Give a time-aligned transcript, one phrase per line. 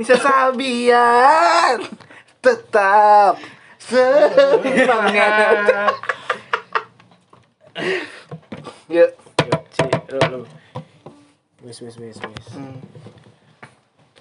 [0.00, 1.84] Nisa Sabian
[2.40, 3.36] tetap
[3.80, 5.68] semangat.
[8.88, 9.06] Ya.
[9.74, 10.40] Cik, lu, lu.
[11.64, 12.46] Wis, wis, wis, wis.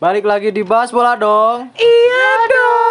[0.03, 1.71] Balik lagi di Bahas Bola dong.
[1.79, 2.82] Iya dong.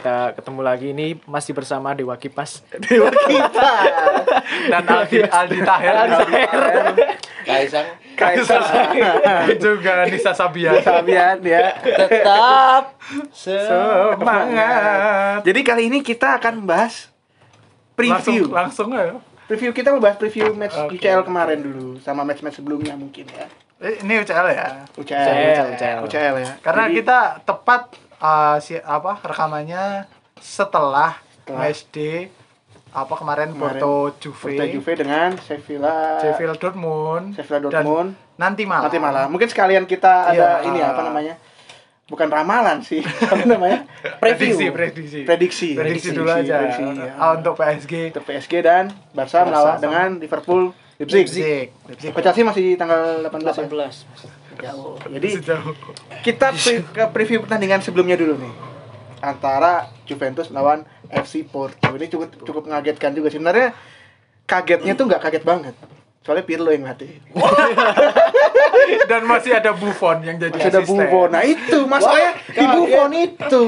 [0.00, 2.64] Kita ketemu lagi ini masih bersama Dewa Kipas.
[2.88, 3.68] Dewa kita.
[4.72, 6.08] dan Aldi Aldi Taher
[7.44, 7.84] Kaisang
[8.16, 8.64] Kaisar
[9.60, 11.76] juga Nisa Sabian Sabian ya.
[11.84, 12.96] tetap
[13.36, 17.12] semangat Jadi kali ini kita akan bahas
[17.92, 18.48] preview.
[18.48, 20.96] langsung langsung aja Preview kita mau bahas preview match Oke.
[20.96, 23.44] UCL kemarin dulu sama match-match sebelumnya mungkin ya.
[23.82, 25.98] Eh, ini UCL ya UCL, UCL, UCL.
[26.08, 26.50] UCL ya.
[26.62, 27.82] karena Jadi, kita tepat
[28.20, 31.16] uh, si apa rekamannya setelah.
[31.42, 32.30] MSD
[32.90, 38.08] apa kemarin, Kemarin, Porto Juve, Porto Juve dengan Sevilla, Sheffield Dortmund, Sevilla dan Dortmund.
[38.36, 38.86] nanti malam.
[38.86, 39.26] nanti malam.
[39.30, 40.66] Mungkin sekalian kita ada Iya.
[40.66, 41.34] ini ya, apa namanya?
[42.06, 43.86] Bukan ramalan sih, apa namanya?
[44.18, 45.20] Prediksi, prediksi.
[45.22, 45.68] Prediksi.
[45.74, 46.54] Prediksi dulu aja.
[46.62, 47.12] prediksi, ya.
[47.32, 47.92] Untuk PSG.
[48.10, 50.70] Untuk PSG dan Barca melawan dengan Liverpool
[51.00, 51.24] Leipzig.
[51.32, 51.66] Leipzig.
[51.88, 52.10] Leipzig.
[52.12, 53.64] Ke Chelsea masih tanggal 18 ya?
[53.64, 54.60] 18.
[54.60, 55.00] Jauh.
[55.08, 55.30] Jadi
[56.20, 58.52] kita pre- ke preview pertandingan sebelumnya dulu nih
[59.24, 63.72] antara Juventus melawan FC Porto ini cukup cukup mengagetkan juga sebenarnya
[64.48, 65.74] kagetnya tuh nggak kaget banget
[66.20, 67.16] soalnya Pirlo yang latih
[69.02, 70.98] Dan masih ada Buffon yang jadi masih ada asisten.
[71.00, 73.64] Buffon nah itu masalahnya di Buffon itu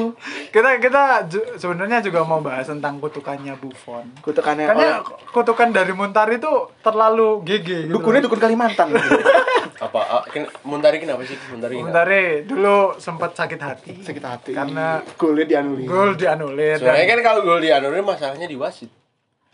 [0.48, 4.04] Kita kita ju- sebenarnya juga mau bahas tentang kutukannya Buffon.
[4.20, 7.92] kutukannya Karena oleh- kutukan dari Muntari itu terlalu GG gitu.
[7.92, 8.92] dukunnya dukun Kalimantan
[9.82, 11.86] apa ah, ken- Muntari kenapa sih Muntari kenapa?
[11.88, 13.92] Muntari dulu sempat sakit hati.
[13.98, 18.54] sakit hati Karena golnya dianulir gol dianulir sebenarnya dan kan kalau gol dianulir masalahnya di
[18.54, 18.92] wasit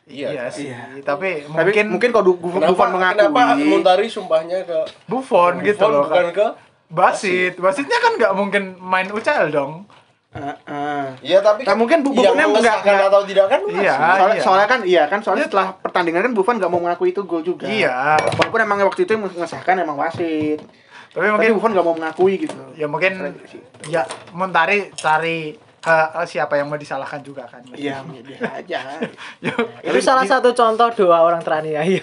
[0.09, 0.51] iya, iya kan?
[0.51, 0.67] sih.
[0.67, 0.81] Iya.
[1.01, 5.91] Tapi tapi mungkin mungkin kalau Buffon kenapa mengakui kenapa Muntari sumpahnya ke Buffon gitu Buffon
[5.91, 6.05] loh.
[6.05, 6.47] bukan ke
[6.89, 9.85] Basit, Basitnya kan nggak mungkin main UCL dong.
[10.31, 11.05] Eh, eh.
[11.23, 13.95] Iya tapi Nah, mungkin Buffonnya enggak- enggak- atau tidak kan Iya.
[13.97, 14.43] soalnya, iya.
[14.43, 15.51] soalnya kan iya kan soalnya Iya.
[15.51, 18.17] setelah pertandingan kan Buffon nggak mau mengakui itu gol juga Iya.
[18.31, 20.61] walaupun emang waktu itu yang mengesahkan emang wasit
[21.09, 23.59] Tapi tapi mungkin Buffon nggak mau mengakui gitu ya mungkin Prediksi.
[23.87, 25.57] ya Muntari cari
[25.89, 27.65] ke siapa yang mau disalahkan juga kan.
[27.71, 28.79] Iya, dia aja.
[29.45, 29.53] Ya,
[29.85, 32.03] Itu salah satu contoh doa orang teraniaya.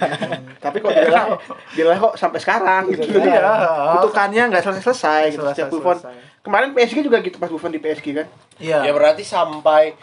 [0.58, 1.22] Tapi kok dia
[1.72, 3.06] dia kok sampai sekarang gitu.
[3.16, 3.44] Iya.
[3.96, 5.42] Kutukannya nggak selesai-selesai gitu.
[5.42, 5.98] Selesai- Setiap Buffon.
[5.98, 6.42] selesai.
[6.42, 8.28] Kemarin PSG juga gitu pas Buffon di PSG kan.
[8.56, 8.92] ya Iya.
[8.92, 9.94] berarti sampai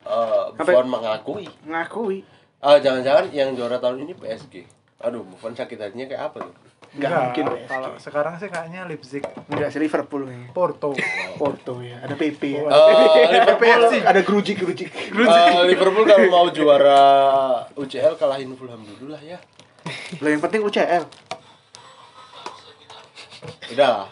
[0.00, 2.18] eh, Sampai- Buffon mengakui Ngakui.
[2.58, 4.64] Ah, jangan-jangan yang juara tahun ini PSG
[4.98, 6.54] aduh Buffon sakit hatinya kayak apa tuh
[6.96, 7.68] Enggak, mungkin PSG.
[7.68, 9.22] Kalau sekarang sih kayaknya Leipzig,
[9.52, 10.48] Enggak sih Liverpool nih.
[10.56, 10.96] Porto.
[11.36, 12.60] Porto ya, ada PP ya.
[12.64, 14.88] Eh, Liverpool ada Grujic Grujic.
[15.12, 17.00] Eh, Liverpool kalau mau juara
[17.76, 19.36] UCL kalahin Fulham dulu lah ya.
[20.24, 21.04] Lah yang penting UCL.
[23.76, 24.08] Udah lah.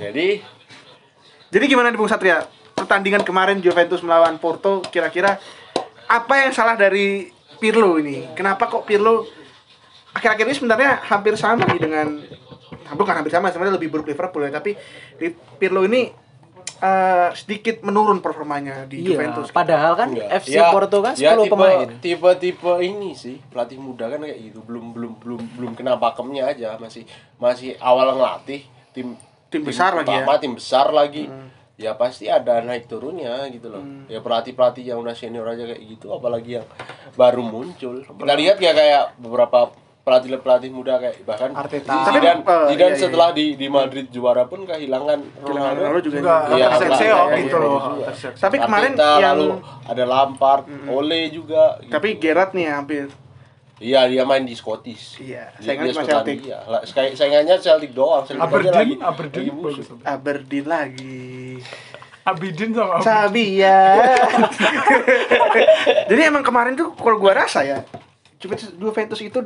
[0.00, 0.40] Jadi
[1.52, 2.48] Jadi gimana nih Bung Satria?
[2.72, 5.36] Pertandingan kemarin Juventus melawan Porto kira-kira
[6.08, 7.28] apa yang salah dari
[7.60, 8.32] Pirlo ini?
[8.32, 9.41] Kenapa kok Pirlo
[10.12, 12.06] akhir-akhir ini sebenarnya hampir sama nih dengan
[12.92, 14.76] bukan hampir sama sebenarnya lebih buruk Liverpool ya tapi
[15.14, 16.12] di Pirlo ini
[16.78, 19.48] eh, sedikit menurun performanya di Iya, Juventus.
[19.50, 20.28] padahal kan enggak.
[20.38, 21.88] FC Porto kan 10 ya tipe, pemain.
[21.96, 26.76] Tipe-tipe ini sih pelatih muda kan kayak gitu belum belum belum belum kena pakemnya aja
[26.76, 27.06] masih
[27.36, 28.62] masih awal ngelatih
[28.92, 29.14] tim
[29.46, 30.24] Tim besar lagi ya.
[30.38, 31.28] tim besar lagi.
[31.76, 33.80] Ya pasti ada naik turunnya gitu loh.
[33.80, 34.04] Hmm.
[34.06, 36.66] Ya pelatih-pelatih yang udah senior aja kayak gitu apalagi yang
[37.12, 38.00] baru muncul.
[38.00, 42.04] Kita lihat ya kayak beberapa pelatih-pelatih muda kayak bahkan Arteta.
[42.04, 45.98] Zidane, Tapi, Zidane iya, iya, setelah di di Madrid juara pun kehilangan Ronaldo Ronaldo.
[46.02, 47.78] juga, Juga Iya, terseok iya, gitu iya, loh.
[47.96, 48.08] iya.
[48.34, 49.46] Tapi kemarin Arteta, yang lalu
[49.86, 51.62] ada Lampard, Ole juga.
[51.78, 51.88] gitu.
[51.88, 53.06] tapi Gerrard nih hampir
[53.78, 55.18] Iya, dia main di Scottish.
[55.18, 56.62] Iya, saingannya Skotlandia.
[56.62, 56.88] Celtic.
[56.88, 58.22] Saing- saingannya Celtic doang.
[58.22, 59.82] Celtic Aberdeen, lagi, Aberdeen lagi.
[60.04, 61.20] Aberdeen lagi.
[62.22, 63.02] Abidin sama Abidin.
[63.02, 63.98] Sabian.
[66.06, 67.82] Jadi emang kemarin tuh kalau gua rasa ya
[68.38, 69.38] Juventus, Juventus itu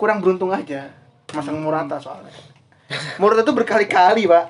[0.00, 0.88] kurang beruntung aja
[1.30, 2.32] masang Morata soalnya.
[3.20, 4.46] Morata tuh berkali-kali, Pak.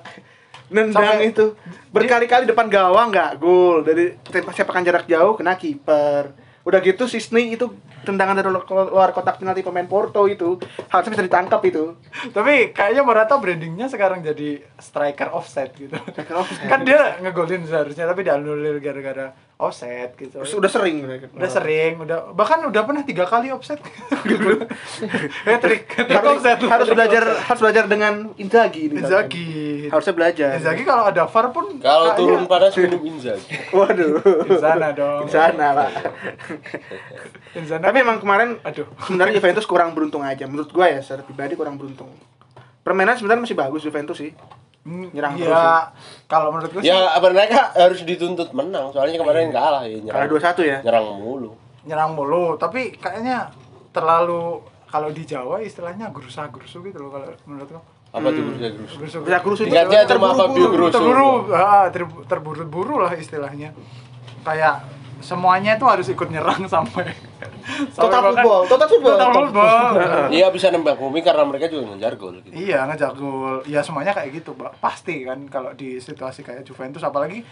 [0.71, 1.59] Nendang Sampai- itu
[1.91, 4.15] berkali-kali depan gawang nggak gol dari
[4.55, 6.31] sepakan jarak jauh kena kiper.
[6.63, 7.67] Udah gitu Sisney itu
[8.01, 10.57] tendangan dari lu- luar kotak penalti pemain Porto itu
[10.89, 11.99] harusnya bisa ditangkap itu.
[12.31, 15.99] Tapi kayaknya Morata brandingnya sekarang jadi striker offset gitu.
[16.15, 16.71] Striker offside.
[16.71, 20.41] kan dia ngegolin seharusnya tapi dianulir gara-gara offset gitu.
[20.41, 21.29] Udah sering mereka.
[21.31, 23.77] udah sering, udah bahkan udah pernah tiga kali offset.
[25.47, 26.59] Hat-trick, hat-trick harus, offset.
[26.65, 29.05] harus belajar harus belajar dengan Inzaghi ini.
[29.05, 29.93] Inzaghi.
[29.93, 30.57] Harusnya belajar.
[30.57, 33.55] Inzaghi kalau ada VAR pun Kalau turun panas minum Inzaghi.
[33.77, 34.49] Waduh.
[34.49, 35.29] di sana dong.
[35.29, 35.91] Di sana lah.
[37.53, 37.83] Di sana.
[37.85, 38.89] Tapi emang kemarin aduh.
[39.05, 42.09] sebenarnya Juventus kurang beruntung aja menurut gua ya secara pribadi kurang beruntung.
[42.81, 44.33] Permainan sebenarnya masih bagus Juventus sih.
[44.81, 45.65] Hmm, Nyerang ya, terus
[46.25, 48.89] kalau menurut gue sih Ya apa mereka harus dituntut menang.
[48.91, 50.57] Soalnya kemarin kalah ya Kalah nyerang.
[50.57, 50.79] 2-1 ya.
[50.81, 51.51] Nyerang mulu.
[51.81, 53.53] nyerang mulu, tapi kayaknya
[53.91, 57.83] terlalu kalau di Jawa istilahnya gerusa-gerusu gitu loh kalau menurut gue.
[58.11, 58.97] Apa tuh Gerusa Gerusa?
[58.99, 59.17] Gerusu.
[59.23, 60.97] Bisa kurus itu Fabio Grosso.
[60.97, 63.71] Terburu, ah, ter- terburu-buru lah istilahnya.
[64.43, 64.83] Kayak
[65.21, 67.13] semuanya itu harus ikut nyerang sampai
[67.91, 69.15] Total football, total football.
[69.15, 69.93] Total football.
[70.29, 72.53] Iya bisa nembak bumi karena mereka juga ngejar gol gitu.
[72.53, 73.63] Iya ngejar gol.
[73.65, 74.77] Ya semuanya kayak gitu, Pak.
[74.79, 77.45] Pasti kan kalau di situasi kayak Juventus apalagi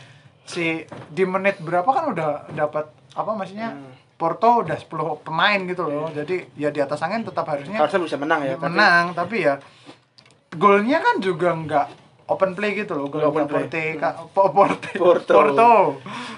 [0.43, 3.93] si di menit berapa kan udah dapat apa maksudnya Hmm.
[4.17, 4.91] Porto udah 10
[5.23, 6.11] pemain gitu loh.
[6.11, 8.55] Jadi ya di atas angin tetap harusnya Harusnya bisa menang ya.
[8.55, 9.55] tapi- menang, tapi ya
[10.51, 11.87] golnya kan juga nggak
[12.29, 13.09] open play gitu loh.
[13.09, 13.65] Gol Open play.
[13.65, 15.33] Porte, Ka- Po- Porte, Porto.
[15.33, 15.71] Porto.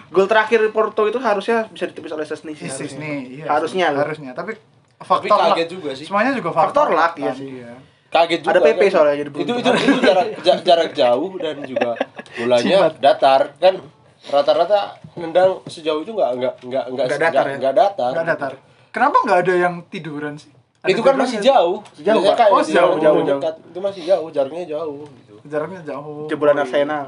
[0.09, 2.65] Gol terakhir Porto itu harusnya bisa ditepis oleh Sesni sih.
[2.65, 2.99] Isis harusnya.
[3.01, 3.45] nih, iya.
[3.47, 3.99] Harusnya loh.
[4.01, 4.31] harusnya.
[4.33, 5.71] Tapi Tapi faktor kaget luck.
[5.73, 6.05] juga sih.
[6.05, 7.49] Semuanya juga Faktor faktor, luck, iya kan, sih.
[7.55, 7.73] iya.
[8.09, 8.51] Kaget juga.
[8.51, 8.91] Ada PP kan.
[8.91, 11.91] soalnya jadi Itu itu, itu jarak ja- jarak jauh dan juga
[12.33, 13.75] bolanya datar kan
[14.23, 14.81] rata-rata
[15.15, 17.57] nendang sejauh itu nggak nggak nggak nggak Nggak datar ya?
[17.57, 18.11] nggak datar.
[18.13, 18.53] Nggak datar.
[18.91, 20.51] Kenapa nggak ada yang tiduran sih?
[20.81, 21.85] Ada itu kan masih jauh.
[22.01, 22.39] Jauh, Biasanya Pak.
[22.41, 23.41] kayak Oh, jauh, jauh, jauh.
[23.69, 25.35] Itu masih jauh, jaraknya jauh gitu.
[25.45, 26.25] Jaraknya jauh.
[26.25, 27.07] Jebolan Arsenal.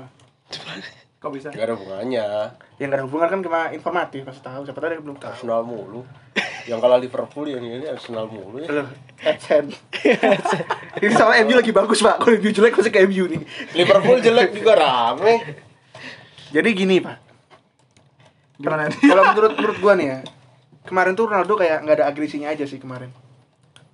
[1.16, 1.48] Kok bisa?
[1.54, 2.26] Gak ada hubungannya.
[2.76, 4.66] Yang gak ada hubungan kan cuma informatif, pasti tahu.
[4.68, 5.30] Siapa tahu dia belum tahu.
[5.32, 6.02] Arsenal mulu.
[6.68, 8.68] Yang kalah Liverpool yang ini Arsenal mulu ya.
[8.68, 8.88] Loh,
[9.22, 9.70] Edsen.
[11.02, 12.20] Ini sama MU lagi bagus, Pak.
[12.20, 13.40] Kalau MU jelek masih ke MU nih.
[13.72, 15.42] Liverpool jelek juga rame.
[16.52, 17.16] Jadi gini, Pak.
[18.60, 18.98] Gimana nih?
[19.00, 20.18] Kalau menurut menurut gua nih ya,
[20.86, 23.10] kemarin tuh Ronaldo kayak nggak ada agresinya aja sih kemarin.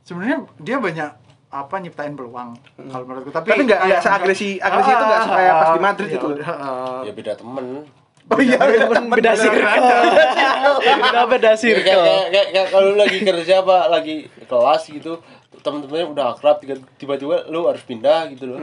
[0.09, 1.11] Sebenarnya dia banyak
[1.49, 2.57] apa nyiptain peluang
[2.87, 6.09] kalau menurutku tapi Tapi nggak- nggak kayak- seagresi- agresi itu nggak kayak pas di Madrid
[6.09, 6.27] ya itu.
[6.31, 7.01] udah, ah.
[7.03, 7.67] Ya beda temen.
[8.29, 8.61] Oh iya,
[9.09, 9.85] beda circle.
[11.01, 11.83] Udah beda Ya, circle.
[11.83, 15.13] kayak, kayak, kayak, kayak kalau lu lagi kerja apa lagi kelas gitu
[15.59, 18.59] teman-temannya udah akrab tiba- tiba-tiba lu harus pindah gitu loh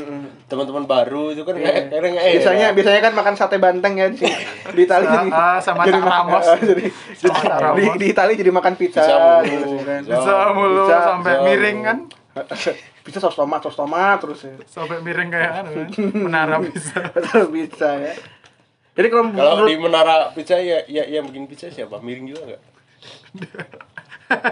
[0.46, 4.18] teman-teman baru itu kan kayak kadang kayak biasanya biasanya kan makan sate banteng ya di
[4.18, 4.36] sini.
[4.72, 6.46] di Italia jadi Ah, sama jadi Ramos.
[6.48, 6.86] ah, jadi,
[7.18, 9.46] Cak di, di Italia jadi makan pizza, Pizza mulu.
[9.46, 10.00] gitu kan.
[10.02, 10.16] Pizza.
[10.18, 11.86] bisa mulu Bisa, sampai bisa miring mulu.
[11.86, 11.98] kan
[13.06, 17.00] pizza saus tomat saus tomat terus ya sampai miring kayak anu kan menara bisa
[17.54, 18.14] pizza ya
[18.92, 22.42] jadi kalau kalau menurut di menara pizza ya, ya yang bikin pizza siapa miring juga
[22.46, 22.62] nggak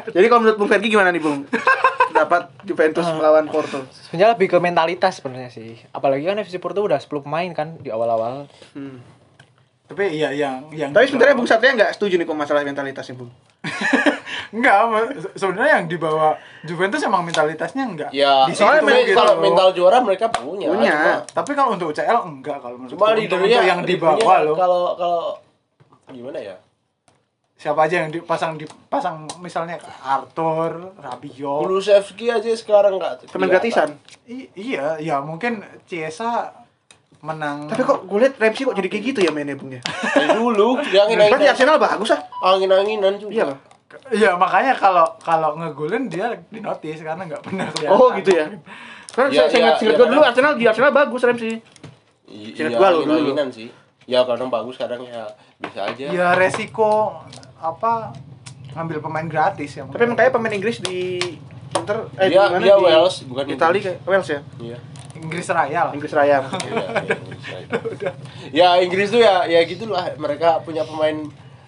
[0.09, 1.49] jadi kalau menurut Bung Fergie gimana nih Bung
[2.23, 5.75] dapat Juventus melawan Porto Sebenarnya lebih ke mentalitas sebenarnya sih.
[5.91, 8.47] Apalagi kan FC Porto udah 10 pemain kan di awal-awal.
[8.73, 9.03] Hmm.
[9.83, 13.29] tapi iya yang yang tapi sebenarnya Bung Satria nggak setuju nih kok masalah mentalitasnya Bung
[14.55, 14.75] enggak
[15.35, 16.33] sebenarnya yang dibawa
[16.63, 20.93] Juventus emang mentalitasnya enggak ya Di soalnya soalnya gitu kalau mental juara mereka punya Punya.
[20.97, 24.83] Cuma- tapi kalau untuk UCL enggak kalau menurut cuma untuk, untuk yang dibawa loh kalau
[24.95, 25.23] kalau
[26.09, 26.55] gimana ya
[27.63, 31.63] siapa aja yang dipasang dipasang misalnya Arthur, Rabiot.
[31.63, 33.49] Kulusevski aja sekarang nggak pemain kelihatan.
[33.55, 33.89] gratisan?
[34.27, 36.51] I- iya, ya mungkin Ciesa
[37.23, 37.71] menang.
[37.71, 39.79] tapi kok gue liat Ramsey kok jadi kayak gitu ya mainnya Bung ya?
[40.35, 42.19] Dulu dia berarti angin-anginan Arsenal bagus ah.
[42.43, 43.31] Angin-anginan juga.
[43.31, 43.45] Iya
[44.11, 47.95] Iya, makanya kalau kalau ngegolin dia dinotis karena nggak pernah kelihatan.
[47.95, 48.45] oh gitu ya.
[49.07, 51.53] Karena Iya, saya saya iya, ingat iya, gue dulu Arsenal di Arsenal bagus Ramsey.
[52.27, 52.83] Iya dulu.
[52.83, 53.71] angin-anginan sih.
[54.03, 55.23] Ya kadang bagus kadang ya
[55.63, 56.05] bisa aja.
[56.11, 57.23] Ya resiko
[57.63, 58.11] apa
[58.73, 59.85] ngambil pemain gratis ya.
[59.85, 61.17] tapi emang kayak pemain Inggris di
[61.73, 62.61] Inter eh Dia- di mana?
[62.61, 63.85] dia Di Wales, bukan Italia Inggris.
[63.87, 64.39] kayak Wales ya?
[64.59, 64.77] Iya.
[65.13, 65.93] Inggris Raya lah.
[65.93, 66.37] Inggris Raya.
[66.41, 68.09] Iya, iya, Inggris aja.
[68.51, 70.03] ya Inggris tuh ya ya gitulah.
[70.15, 71.15] Mereka punya pemain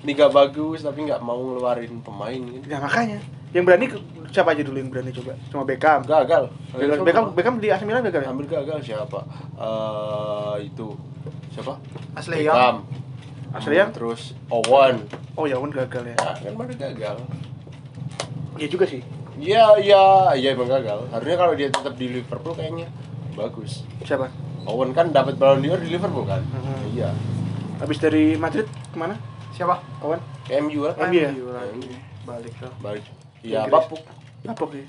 [0.01, 2.65] liga bagus tapi nggak mau ngeluarin pemain gitu.
[2.65, 3.21] ya makanya.
[3.49, 3.85] Yang berani
[4.29, 5.33] siapa aja dulu yang berani coba?
[5.47, 6.03] Cuma Beckham.
[6.03, 6.51] Gagal.
[6.73, 8.27] Beckham Beckham, Beckham di AC Milan gagal ya?
[8.27, 9.19] Hampir gagal siapa?
[9.55, 10.87] Eh itu.
[11.49, 11.79] Siapa?
[12.13, 12.83] Ashley Beckham
[13.55, 13.91] Ashley Young?
[13.91, 14.95] terus Owen
[15.33, 17.15] oh ya Owen gagal ya ya kan pada gagal
[18.55, 19.01] iya juga sih
[19.35, 21.11] Iya, iya, iya emang gagal.
[21.11, 22.87] Harusnya kalau dia tetap di Liverpool kayaknya
[23.35, 23.83] bagus.
[23.99, 24.31] siapa
[24.63, 26.39] Owen kan dapat Ballon d'Or di Liverpool kan?
[26.39, 26.95] Mhm.
[26.95, 27.11] Iya.
[27.75, 29.19] habis dari Madrid ke mana
[29.51, 29.83] Siapa?
[29.99, 30.95] Owen Ke MU lah.
[30.95, 31.35] MU ya?
[31.35, 31.99] MU lagi.
[32.23, 33.03] Balik ke Balik.
[33.43, 33.99] Iya, bapuk.
[34.47, 34.87] Apa sih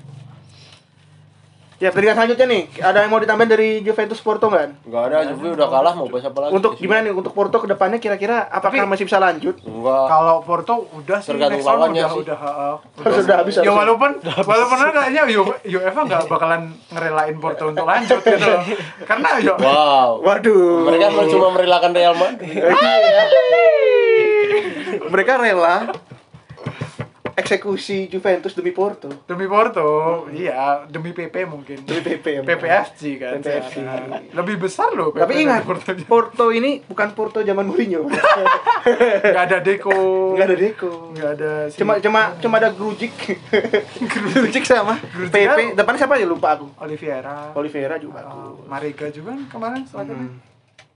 [1.77, 5.53] ya pertandingan selanjutnya nih ada yang mau ditambahin dari Juventus Porto nggak Enggak ada, Juve
[5.53, 6.51] udah kalah mau bahas apa lagi?
[6.51, 10.05] untuk gimana nih untuk Porto ke depannya kira-kira apakah Tapi- masih bisa lanjut Enggak.
[10.07, 12.21] kalau Porto udah sih Tergantung next round udah sih.
[12.23, 15.21] udah uh, Harus udah habis, Ya walaupun walaupun kayaknya
[15.63, 18.41] UEFA nggak bakalan ngerelain Porto untuk lanjut gitu.
[18.41, 18.61] loh.
[19.03, 20.09] Karena ya Wow.
[20.19, 22.57] waduh Mereka cuma merelakan Real Madrid.
[25.07, 25.75] mereka rela
[27.37, 29.07] eksekusi Juventus demi Porto.
[29.23, 29.85] Demi Porto,
[30.29, 31.77] iya, demi PP mungkin.
[31.79, 32.41] Demi PP.
[32.41, 33.37] PPFC kan.
[33.37, 33.75] PPFC.
[34.33, 35.13] Lebih besar loh.
[35.13, 35.93] PP Tapi ingat, Porto.
[36.03, 38.09] Porto ini bukan Porto zaman Mourinho.
[39.27, 39.93] Nggak ada Deco.
[40.33, 40.91] Nggak ada Deco.
[41.13, 41.51] Nggak ada.
[41.69, 43.13] si- Cuma cuma cuma ada Grujic.
[44.33, 45.45] Grujic sama Grujic PP.
[45.45, 46.67] kan- Depannya siapa ya lupa aku.
[46.79, 47.53] Oliveira.
[47.53, 48.65] Oliveira juga Oh.
[48.65, 50.27] Mariga juga kan kemarin strikernya.
[50.27, 50.41] Hmm.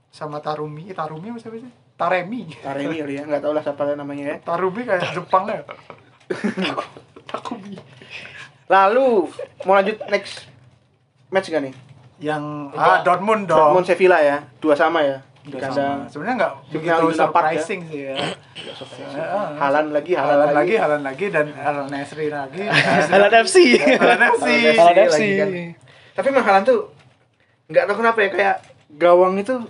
[0.08, 1.70] Sama Tarumi, eh, Tarumi apa siapa sih?
[1.94, 2.44] Taremi.
[2.54, 4.36] Taremi kali ya, nggak tahu lah siapa namanya ya.
[4.42, 5.62] Tarumi kayak Jepang ya.
[7.30, 7.76] Takumi.
[8.68, 9.28] Lalu
[9.68, 10.48] mau lanjut next
[11.28, 11.74] match gak nih?
[12.22, 12.44] Yang
[12.78, 13.58] ah Dortmund dong.
[13.58, 15.20] Dortmund Sevilla ya, dua sama ya.
[15.42, 16.06] Di kandang.
[16.06, 17.14] Sebenarnya nggak begitu ya.
[17.18, 18.14] surprising sih ya.
[19.58, 22.62] Halan lagi, Halan, Halan lagi, Halan lagi dan Halan Nesri lagi.
[23.10, 23.56] Halan FC.
[23.98, 24.48] Halan FC.
[24.78, 25.22] Halan lagi FC.
[25.34, 25.48] kan.
[26.14, 26.94] Tapi emang Halan tuh
[27.66, 28.56] nggak tahu kenapa ya kayak
[28.94, 29.66] gawang itu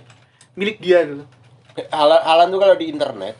[0.53, 1.25] milik dia gitu.
[1.89, 3.33] Alan, Alan tuh kalau di internet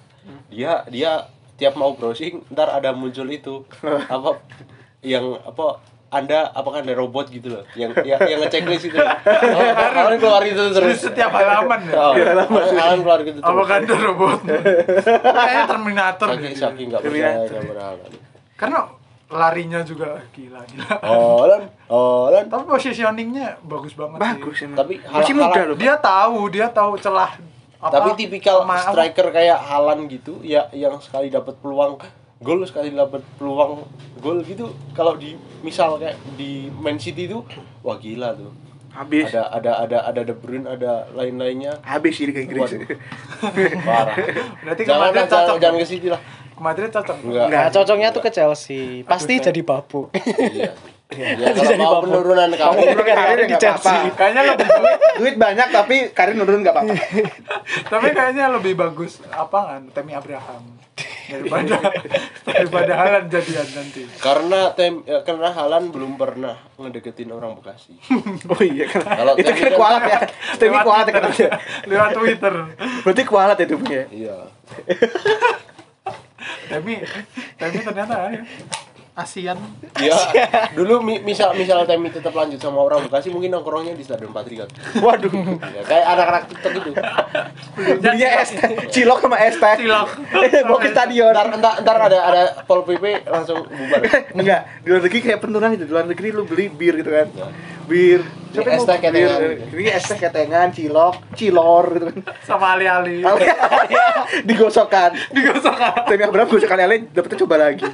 [0.49, 3.62] dia dia tiap mau browsing ntar ada muncul itu
[4.15, 4.41] apa
[5.03, 5.79] yang apa
[6.13, 8.98] anda apakah anda robot gitu loh yang yang, yang ngechecklist itu
[9.98, 11.93] Alan keluar itu Di terus setiap halaman ya.
[11.98, 14.39] oh, Alan, Alan keluar gitu terus Apakah ada robot?
[15.33, 16.53] Kayaknya Terminator saking deh.
[16.53, 17.93] saking nggak percaya
[18.53, 18.79] Karena
[19.33, 20.93] larinya juga gila gila.
[21.01, 24.69] oh Alan oh Alan Tapi positioningnya bagus banget Bagus sih.
[24.69, 25.75] Tapi masih muda loh.
[25.81, 27.33] Dia tahu, dia tahu celah
[27.83, 31.99] apa, tapi tipikal sama- striker kayak Alan gitu ya yang sekali dapat peluang
[32.39, 33.83] gol sekali dapat peluang
[34.17, 37.43] gol gitu kalau di misal kayak di Man City itu
[37.79, 38.51] wah gila tuh
[38.89, 39.33] Habis.
[39.33, 42.77] ada ada ada ada De Bruyne ada lain-lainnya Habis sih Liga Inggris.
[43.81, 44.13] Parah
[44.61, 45.57] Berarti ke jangan Madrid lah, jangan, cocok.
[45.57, 46.21] jangan ke City lah
[46.53, 47.17] Ke Madrid cocok.
[47.19, 49.01] enggak Nah, cocoknya tuh ke Chelsea.
[49.03, 50.13] Pasti jadi babu.
[50.13, 50.77] iya
[51.13, 53.93] ya, kalau mau penurunan Kamu karir di Chelsea.
[54.12, 54.67] Kayaknya lebih
[55.20, 56.93] Duit banyak tapi karir nurun nggak apa-apa.
[57.91, 60.63] tapi kayaknya lebih bagus apa kan Temi Abraham
[61.24, 61.79] daripada
[62.48, 64.03] daripada Halan jadian nanti.
[64.20, 67.96] karena tem ya, karena Halan belum pernah ngedeketin orang Bekasi
[68.46, 69.01] Oh iya kan.
[69.01, 70.20] Kalau itu Temi kan kan- kualat ya.
[70.55, 71.24] Temi Lewat kualat ya Twitter.
[71.24, 71.50] katanya.
[71.88, 72.53] Lewat Twitter.
[73.01, 74.03] Berarti kualat ya tubuhnya.
[74.10, 74.38] iya
[76.65, 76.96] Temi
[77.55, 78.41] Temi ternyata ya,
[79.13, 79.62] ASEAN
[79.96, 80.17] Iya,
[80.74, 84.65] dulu mi- misal misal Temi tetap lanjut sama orang Bekasi mungkin nongkrongnya di Stadion Patriot.
[84.98, 85.29] Waduh.
[85.62, 86.91] Ya, kayak anak-anak TikTok itu.
[87.77, 88.50] Belinya es
[88.89, 89.75] cilok sama es teh.
[89.79, 90.10] Cilok.
[90.65, 91.29] Mau ke stadion.
[91.29, 94.01] Ntar, ntar, ntar ada ada Pol PP langsung bubar.
[94.39, 95.86] Enggak, di luar negeri kayak penurunan itu.
[95.86, 97.27] Di luar negeri lu beli bir gitu kan.
[97.86, 98.20] Bir.
[98.53, 99.38] Ini es teh ketengan.
[99.38, 99.77] bir?
[99.77, 102.17] Ini es teh ketengan, cilok, cilor gitu kan.
[102.41, 103.22] sama ali-ali.
[104.50, 105.13] Digosokkan.
[105.29, 105.74] Digosok
[106.10, 107.86] Temi Abraham gosok kali lain dapetnya coba lagi.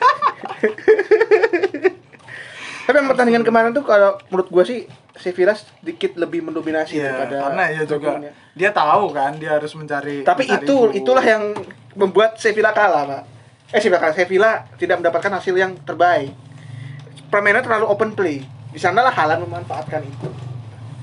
[2.86, 7.36] Tapi yang pertandingan kemarin tuh kalau menurut gua sih Sevilla sedikit lebih mendominasi Iya, daripada
[7.46, 8.10] karena ya juga
[8.56, 10.92] dia tahu kan dia harus mencari Tapi mencari itu gol.
[10.96, 11.44] itulah yang
[11.94, 13.22] membuat Sevilla kalah, Pak.
[13.70, 14.16] Eh Sevilla kalah.
[14.16, 16.34] Sevilla tidak mendapatkan hasil yang terbaik.
[17.30, 18.42] Permainannya terlalu open play.
[18.70, 20.30] Di sanalah Halan memanfaatkan itu.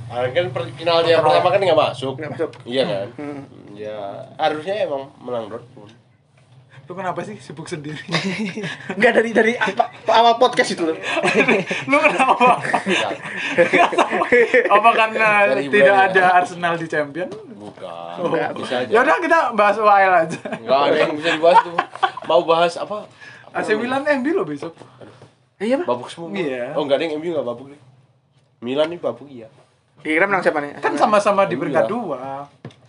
[0.07, 2.15] Ah, kan final dia pertama kan nggak masuk.
[2.15, 2.51] Nggak masuk.
[2.63, 3.07] Iya kan?
[3.15, 3.41] Hmm.
[3.75, 3.99] Ya
[4.35, 5.91] harusnya emang menang Dortmund.
[6.87, 7.99] Lu kenapa sih sibuk sendiri
[8.95, 10.95] Enggak dari dari apa, awal podcast itu loh.
[11.91, 12.63] lu kenapa
[14.69, 16.31] apa karena Dari tidak bulan ada ya.
[16.33, 18.15] Arsenal di champion Bukan.
[18.17, 18.89] Oh, bisa aja.
[18.89, 21.75] ya udah kita bahas UAL aja Enggak ada yang bisa dibahas tuh.
[22.25, 22.97] Mau bahas apa?
[23.57, 24.73] AC Milan MB lo besok
[25.57, 25.89] Eh, Iya, Pak.
[25.89, 26.29] Babuk semua.
[26.31, 26.77] Iya.
[26.77, 27.81] Oh, enggak ada yang MU enggak babuk nih.
[28.61, 29.49] Milan nih babuk iya.
[29.99, 30.79] Kira menang siapa nih?
[30.79, 31.61] kan sama-sama di Iya.
[31.61, 32.47] peringkat dua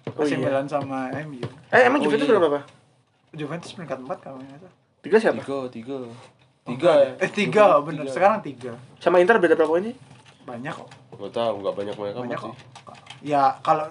[0.09, 0.37] Oh, AC iya.
[0.37, 2.37] Milan sama MU Eh, emang Oh, Juventus iya.
[2.37, 2.61] berapa?
[3.37, 5.39] Juventus peringkat empat kalau nggak salah Tiga siapa?
[5.39, 5.97] Tiga, tiga.
[6.65, 7.11] Tiga ya.
[7.17, 9.95] eh tiga bener sekarang tiga Sama Inter beda berapa sih?
[10.43, 12.65] banyak kok Enggak tahu, enggak banyak banyak banyak kok sih.
[13.23, 13.87] ya kalau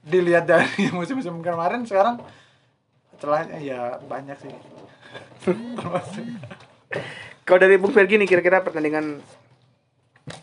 [0.00, 2.18] dilihat dari musim-musim kemarin sekarang
[3.16, 4.50] celahnya ya banyak sih
[5.74, 6.24] Termasuk.
[7.46, 9.18] Kalau dari Bung Fergie nih kira-kira pertandingan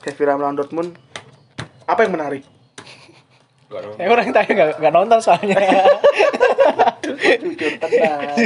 [0.02, 0.92] Sevilla melawan Dortmund
[1.86, 2.44] apa yang menarik?
[3.68, 3.96] Enggak dong.
[3.96, 5.56] Eh orang tanya nggak nggak nonton soalnya.
[7.98, 8.38] Jujur tenang.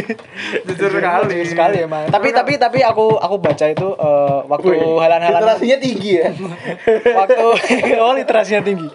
[0.63, 2.07] jujur sekali sekali emang.
[2.07, 6.29] Tapi tapi tapi aku aku baca itu eh, waktu halan-halan Literasinya tinggi ya.
[7.19, 7.45] waktu
[8.03, 8.87] oh literasinya tinggi.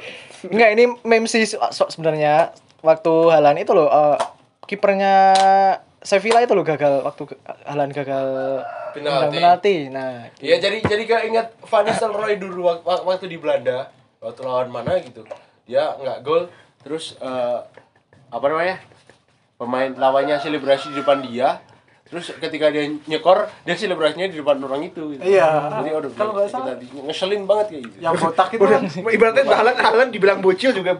[0.46, 4.16] Enggak ini meme sih so- so- sebenarnya waktu halan itu loh eh,
[4.64, 5.14] kipernya
[5.98, 7.22] Sevilla itu loh gagal waktu
[7.64, 8.26] halan gagal
[8.92, 9.34] Penalti.
[9.34, 9.76] penalti.
[9.88, 14.40] Nah, Iya jadi jadi gak ingat Van Nistelrooy dulu wak- wak- waktu di Belanda waktu
[14.40, 15.26] lawan mana gitu
[15.64, 16.46] dia nggak gol
[16.78, 17.58] terus eh,
[18.26, 18.78] apa namanya
[19.56, 21.60] pemain lawannya selebrasi di depan dia
[22.06, 25.22] terus ketika dia nyekor dia selebrasinya di depan orang itu gitu.
[25.22, 25.74] Iya.
[25.74, 26.78] jadi aduh Kalau nggak salah.
[26.78, 28.82] kita ngeselin banget kayak gitu yang botak itu Udah, kan
[29.16, 30.94] ibaratnya Halan Halan dibilang bocil juga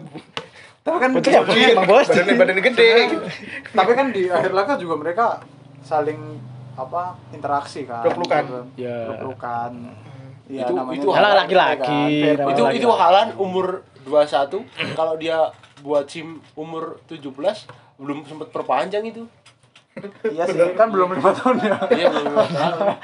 [0.81, 2.07] Tapi kan Betul ya, di- Bang, Bos.
[2.07, 3.25] badannya badannya gede gitu.
[3.71, 5.25] tapi kan di akhir laga juga mereka
[5.81, 6.19] saling
[6.73, 8.43] apa interaksi kan Peluk-pelukan.
[8.43, 8.61] Gitu.
[8.79, 8.97] Ya.
[9.05, 9.71] Peluk-pelukan
[10.47, 16.07] ya, Itu- namanya itu Alah, laki-laki, kan, itu itu Halan umur 21 kalau dia buat
[16.07, 19.25] SIM umur 17 belum sempat perpanjang itu.
[20.29, 21.77] Iya sih kan belum lima tahun ya.
[21.89, 22.95] Iya belum lima tahun.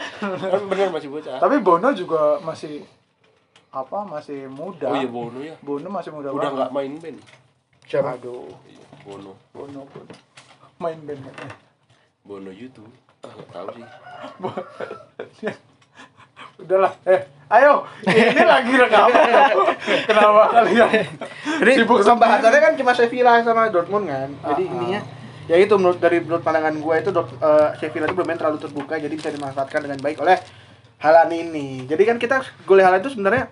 [0.54, 1.38] kan bener masih bocah.
[1.42, 2.86] Tapi Bono juga masih
[3.74, 4.94] apa masih muda.
[4.94, 5.56] Oh iya Bono ya.
[5.66, 7.18] Bono masih muda udah nggak main band.
[7.90, 8.16] Siapa?
[8.22, 8.46] aduh.
[8.70, 9.34] Iya, Bono.
[9.50, 10.14] Bono Bono.
[10.78, 11.22] Main band
[12.22, 12.94] Bono YouTube.
[13.26, 13.88] Ah nggak tahu sih
[16.64, 17.22] udahlah eh
[17.54, 19.24] ayo ini lagi rekaman
[20.08, 20.90] kenapa kalian
[21.62, 24.30] Jadi Sibuk pembahasannya kan cuma Sevilla sama Dortmund kan.
[24.52, 24.74] Jadi Ah, ah.
[24.74, 25.00] intinya
[25.44, 28.96] ya itu menurut dari menurut pandangan gue itu Dort- eh, Sevilla itu bermain terlalu terbuka
[28.96, 30.40] jadi bisa dimanfaatkan dengan baik oleh
[30.98, 31.84] Halan ini.
[31.84, 33.52] Jadi kan kita gol Halan itu sebenarnya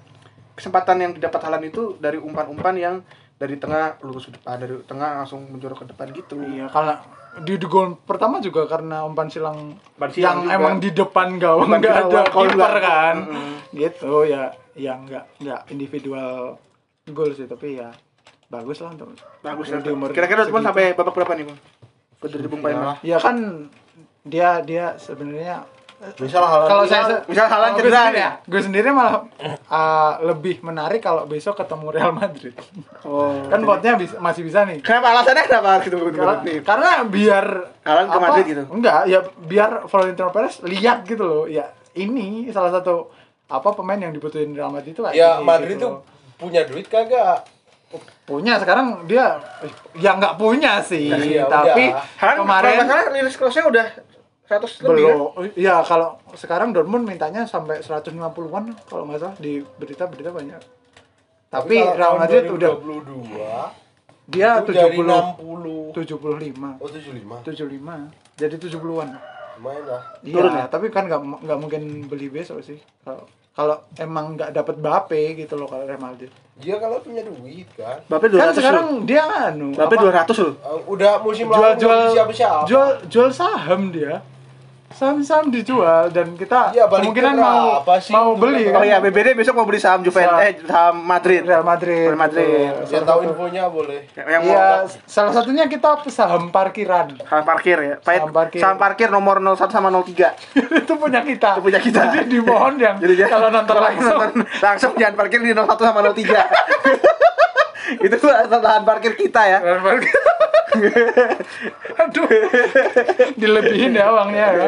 [0.56, 2.96] kesempatan yang didapat Halan itu dari umpan-umpan yang
[3.36, 6.38] dari tengah lurus ke depan, dari tengah langsung menjorok ke depan gitu.
[6.40, 7.02] Iya, karena
[7.42, 10.56] di, di gol pertama juga karena umpan silang Umpan silang yang juga.
[10.60, 13.16] emang di depan gawang nggak ada kiper kan.
[13.24, 13.54] Mm-mm.
[13.72, 16.60] Gitu ya, yang nggak nggak individual
[17.08, 17.90] gol sih, tapi ya
[18.52, 19.96] bagus lah untuk Bagus di ya.
[19.96, 21.60] umur Kira-kira Dortmund sampai babak berapa nih, Bang?
[22.22, 23.00] Dari Bung Paima.
[23.02, 23.68] Ya kan
[24.22, 25.66] dia dia sebenarnya
[26.18, 28.24] misal Halan kalau saya misal gue cedera sendiri nih.
[28.26, 29.14] ya, gue sendiri malah
[29.70, 32.58] uh, lebih menarik kalau besok ketemu Real Madrid.
[33.06, 33.46] Oh.
[33.46, 34.82] kan potnya bisa, masih bisa nih.
[34.82, 35.98] Kenapa alasannya kenapa gitu?
[36.10, 37.46] Karena, karena biar
[37.86, 38.64] Haaland ke apa, Madrid gitu?
[38.74, 41.44] Enggak, ya biar Florentino Perez lihat gitu loh.
[41.46, 43.14] Ya ini salah satu
[43.52, 46.02] apa pemain yang dibutuhin Real Madrid itu ya Madrid gitu tuh loh.
[46.40, 47.44] punya duit kagak
[48.24, 49.36] punya sekarang dia
[50.00, 52.40] ya nggak punya sih, Iya, tapi udah.
[52.40, 53.86] Kemarin salah rilis crossnya udah
[54.52, 55.16] 100 lebih kan?
[55.16, 55.56] belum.
[55.56, 60.62] Iya, kalau sekarang Dortmund mintanya sampai 150-an kalau nggak salah di berita-berita banyak.
[61.48, 63.92] Tapi kalau Real Madrid udah 2022
[64.32, 69.10] dia itu jadi 70 60 75 oh 75 75 jadi 70-an.
[69.60, 72.80] lumayan lah Iya, tapi kan nggak nggak mungkin beli besok sih.
[73.04, 76.32] Kalau kalau emang nggak dapet Bape gitu loh kalau Real Madrid.
[76.56, 78.56] dia kalau punya duit kan Bape 200 Kan loh.
[78.56, 80.54] sekarang dia anu Bape apa, 200 loh.
[80.64, 84.24] Uh, udah musim jual lalu jual belum siapa-siapa jual jual saham dia.
[84.94, 88.12] Saham-saham dijual dan kita Iya, balik kemungkinan ke mau berapa sih?
[88.12, 88.84] mau beli Oh kan.
[88.84, 90.44] iya, BBD besok mau beli saham Juventus Saham.
[90.44, 91.42] eh saham Madrid.
[91.42, 92.06] Real Madrid.
[92.06, 92.70] Real Madrid.
[92.86, 94.68] Salah tahu infonya boleh Yang mau Iya,
[95.04, 97.08] salah satunya kita saham parkiran.
[97.20, 97.96] saham parkir ya.
[97.98, 98.60] Pahit, Saham parkir.
[98.60, 100.36] saham parkir nomor 01 sama 03.
[100.82, 101.50] itu punya kita.
[101.56, 102.02] Itu punya kita.
[102.12, 106.00] Jadi dimohon yang Jadi dia- kalau nonton langsung nonton langsung jangan parkir di 01 sama
[106.02, 106.46] 03.
[108.06, 108.16] Itu
[108.58, 109.60] lahan parkir kita ya.
[109.60, 110.14] Saham parkir.
[112.02, 112.28] Aduh.
[113.36, 114.68] Dilebihin ya uangnya ya.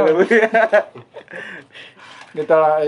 [2.33, 2.81] Gitu lah.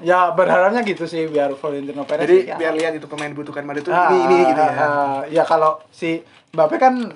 [0.00, 2.56] Ya berharapnya gitu sih biar Florentino Perez Jadi ya.
[2.56, 4.72] biar lihat itu pemain dibutuhkan Madrid itu Ah, ini ini gitu ya.
[4.72, 7.12] ah, ya kalau si Mbappe kan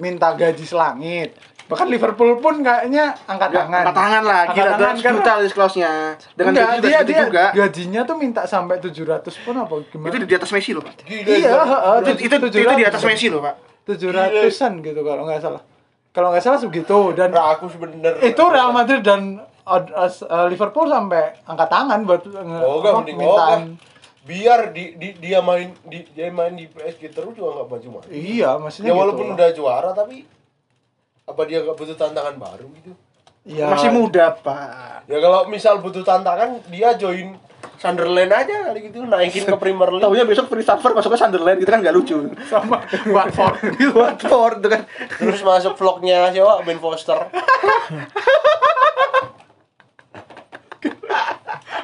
[0.00, 1.36] minta gaji selangit.
[1.64, 3.80] Bahkan Liverpool pun kayaknya angkat Ya, tangan.
[3.80, 5.92] angkat tangan lah, Angkat gila tangan 200 juta list clause-nya.
[6.34, 7.44] Dengan Enggak, gaji dia dia juga.
[7.52, 9.00] gajinya tuh minta sampai 700
[9.40, 10.08] pun apa gimana?
[10.08, 10.92] Itu di atas Messi loh, Pak.
[11.02, 11.64] Gila, Iya, gila.
[11.64, 13.54] heeh, Itu itu, itu di atas Messi loh, Pak.
[13.86, 15.62] 700-an gitu kalau nggak salah.
[16.10, 20.86] Kalau nggak salah segitu dan Nah, aku sebenernya itu Real Madrid dan uh, uh, Liverpool
[20.86, 22.22] sampai angkat tangan buat
[22.60, 23.60] Oh, apa, mintaan.
[23.74, 23.92] oke.
[24.22, 28.08] Biar di, di, dia main di dia main di PSG terus juga enggak maju maju.
[28.08, 29.36] Iya, maksudnya Ya walaupun gitu.
[29.36, 30.24] udah juara tapi
[31.24, 32.92] apa dia enggak butuh tantangan baru gitu?
[33.44, 33.68] Iya.
[33.72, 35.08] Masih muda, Pak.
[35.08, 37.36] Ya kalau misal butuh tantangan dia join
[37.80, 40.04] Sunderland aja kali gitu naikin ke Premier League.
[40.04, 42.32] Taunya besok free transfer masuk ke Sunderland gitu kan nggak lucu.
[42.48, 43.56] sama Watford.
[44.00, 44.82] Watford itu kan.
[45.20, 46.64] Terus masuk vlognya siapa?
[46.64, 47.28] Ben Foster.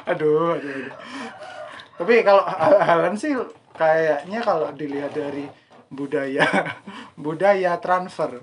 [0.09, 0.93] aduh, aduh, aduh.
[2.01, 2.43] Tapi kalau
[2.81, 3.37] Haaland sih
[3.77, 5.45] kayaknya kalau dilihat dari
[5.93, 6.45] budaya
[7.25, 8.41] budaya transfer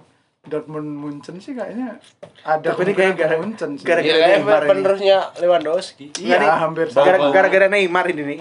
[0.48, 2.00] Dortmund Munchen sih kayaknya
[2.42, 3.84] ada Tapi ini kayak gara- Munchen sih.
[3.84, 4.68] gara- Ya Gara-gara kayak Neymar ini.
[4.68, 6.06] penerusnya Lewandowski.
[6.18, 6.87] Iya, Nggak, hampir
[7.30, 8.38] Gara-gara Neymar ini nih.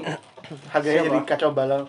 [0.70, 1.08] Harganya Siapa?
[1.08, 1.84] jadi kacau balau.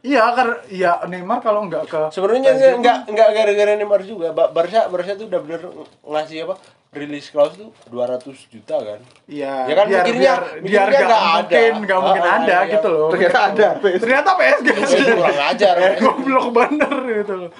[0.00, 4.30] Iya, karena ya Neymar kalau nggak ke Sebenarnya PSG enggak enggak enggak gara-gara Neymar juga.
[4.30, 5.60] Ba- Barca Barca tuh udah bener
[6.00, 6.54] ngasih apa?
[6.88, 9.00] Release clause tuh 200 juta kan.
[9.26, 11.34] Iya, Ya kan, biar mikirnya- biar biar nggak nggak ada.
[11.36, 12.72] mungkin nggak mungkin Ah, ada iya.
[12.72, 13.08] gitu loh.
[13.10, 13.68] Ternyata ada.
[13.82, 15.02] Ternyata PSG sih.
[15.10, 15.74] Kurang ajar.
[16.00, 17.50] Goblok bener gitu loh.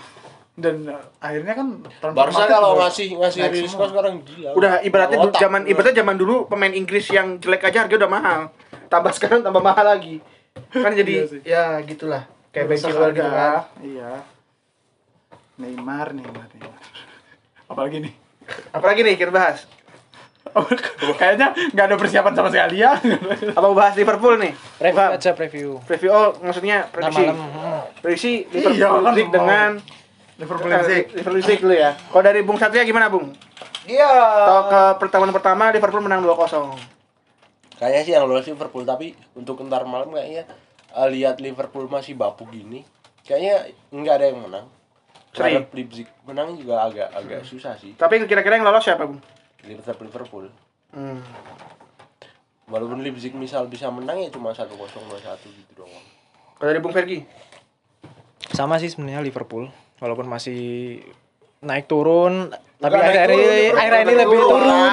[0.56, 1.68] Dan uh, akhirnya kan
[2.16, 3.76] Barca kalau ngasih ngasih semua.
[3.76, 4.50] clause sekarang gila.
[4.56, 5.42] Udah ibaratnya dulu Otak.
[5.42, 8.40] zaman ibaratnya zaman dulu pemain Inggris yang jelek aja harga udah mahal.
[8.88, 10.24] Tambah sekarang tambah mahal lagi.
[10.72, 12.24] Kan jadi Iya ya gitulah.
[12.50, 13.68] Kayak Ben Besar Chilwell gitu kan.
[13.84, 14.10] Iya.
[15.56, 16.80] Neymar, Neymar, Neymar.
[17.70, 18.12] Apalagi nih?
[18.72, 19.68] Apalagi nih kita bahas.
[21.20, 22.96] Kayaknya nggak ada persiapan sama sekali ya.
[23.52, 24.56] Apa mau bahas Liverpool nih?
[24.80, 25.70] Review aja preview.
[25.84, 27.20] Preview oh maksudnya prediksi.
[27.20, 27.36] malam.
[28.00, 29.70] Prediksi Iya, Liverpool kan mau- dengan
[30.36, 31.04] Liverpool Leipzig.
[31.16, 31.90] Liverpool League dulu ya.
[31.96, 33.32] Kalau dari Bung Satria gimana, Bung?
[33.88, 34.10] Iya.
[34.44, 36.96] Tahu ke pertemuan pertama Liverpool menang 2-0.
[37.76, 40.48] Kayaknya sih yang lolos Liverpool tapi untuk ntar malam kayaknya
[40.96, 42.80] eh, lihat Liverpool masih bapuk gini,
[43.20, 44.66] kayaknya nggak ada yang menang.
[45.36, 47.92] Terhadap Leipzig menang juga agak agak susah sih.
[47.92, 49.20] Tapi kira-kira yang lolos siapa, Bung?
[49.68, 50.46] Liverpool Liverpool.
[50.96, 51.20] Hmm.
[52.66, 54.80] Walaupun Leipzig misal bisa menang ya cuma 1-0 2-1
[55.44, 56.04] gitu doang.
[56.56, 57.28] Kalau dari Bung Fergi?
[58.56, 59.68] Sama sih sebenarnya Liverpool.
[59.96, 61.00] Walaupun masih
[61.64, 63.80] naik turun, tapi Bukan akhir-akhir turun, ini Bro.
[63.80, 64.92] akhir ini lebih turun, turun.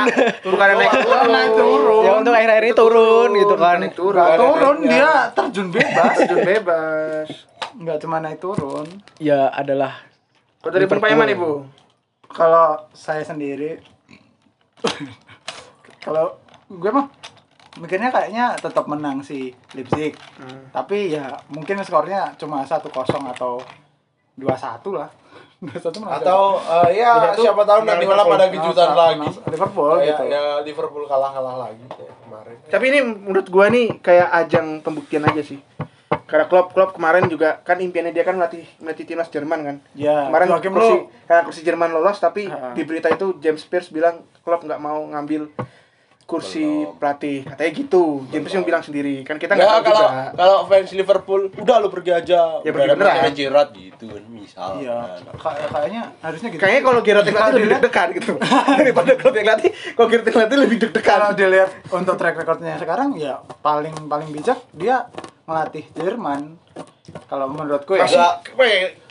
[0.56, 1.28] Bukan naik turun.
[1.28, 2.04] Naik turun.
[2.08, 3.78] ya untuk akhir-akhir ini turun gitu kan.
[3.84, 4.36] Naik turun.
[4.40, 6.16] Turun dia terjun bebas.
[6.16, 7.28] Terjun bebas.
[7.76, 8.88] Nggak cuma naik turun.
[9.20, 10.00] Ya adalah
[10.64, 11.12] Kalau dari Bung Liverpool.
[11.12, 11.52] Paiman nih, Bu?
[12.32, 13.84] Kalau saya sendiri,
[16.08, 16.40] kalau
[16.72, 17.12] gue mah
[17.84, 20.16] mikirnya kayaknya tetap menang si Leipzig.
[20.40, 20.72] Hmm.
[20.72, 22.88] Tapi ya mungkin skornya cuma 1-0
[23.36, 23.60] atau
[24.36, 24.50] 2-1
[24.94, 25.10] lah.
[25.60, 28.36] 2-1 menang Atau eh, ya siapa tahu nanti malam Liverpool.
[28.36, 29.30] ada kejutan lagi.
[29.48, 30.24] Liverpool Kayak gitu.
[30.28, 32.56] ya Liverpool kalah-kalah lagi kayak kemarin.
[32.68, 35.64] Tapi ini menurut gua nih kayak ajang pembuktian aja sih.
[36.24, 39.76] Karena Klopp Klopp kemarin juga kan impiannya dia kan melatih melatih timnas Jerman kan.
[39.94, 42.74] Ya, kemarin kursi karena kursi Jerman lolos tapi Ha-ha.
[42.74, 45.48] di berita itu James Pierce bilang Klopp nggak mau ngambil
[46.34, 46.98] kursi Belum.
[46.98, 50.58] pelatih katanya gitu James yang bilang sendiri kan kita Nggak, nggak tahu kalau juga kalau
[50.66, 52.40] fans Liverpool udah lu pergi aja.
[52.66, 53.34] Ya, pergi ada beneran.
[53.38, 54.70] Gerrard gitu kan misal.
[54.82, 55.22] Iya, kan.
[55.38, 56.62] kayak- kayaknya harusnya gitu.
[56.66, 58.34] kayaknya kalau Gerrard yang lebih deg-degan gitu
[58.82, 62.74] daripada Klopp yang latih kalau Gerrard yang latih lebih deg-degan kalau dilihat untuk track recordnya
[62.82, 65.06] sekarang ya paling paling bijak dia
[65.46, 66.58] ngelatih Jerman.
[67.28, 68.08] Kalau menurutku ya.
[68.08, 68.30] masih ya,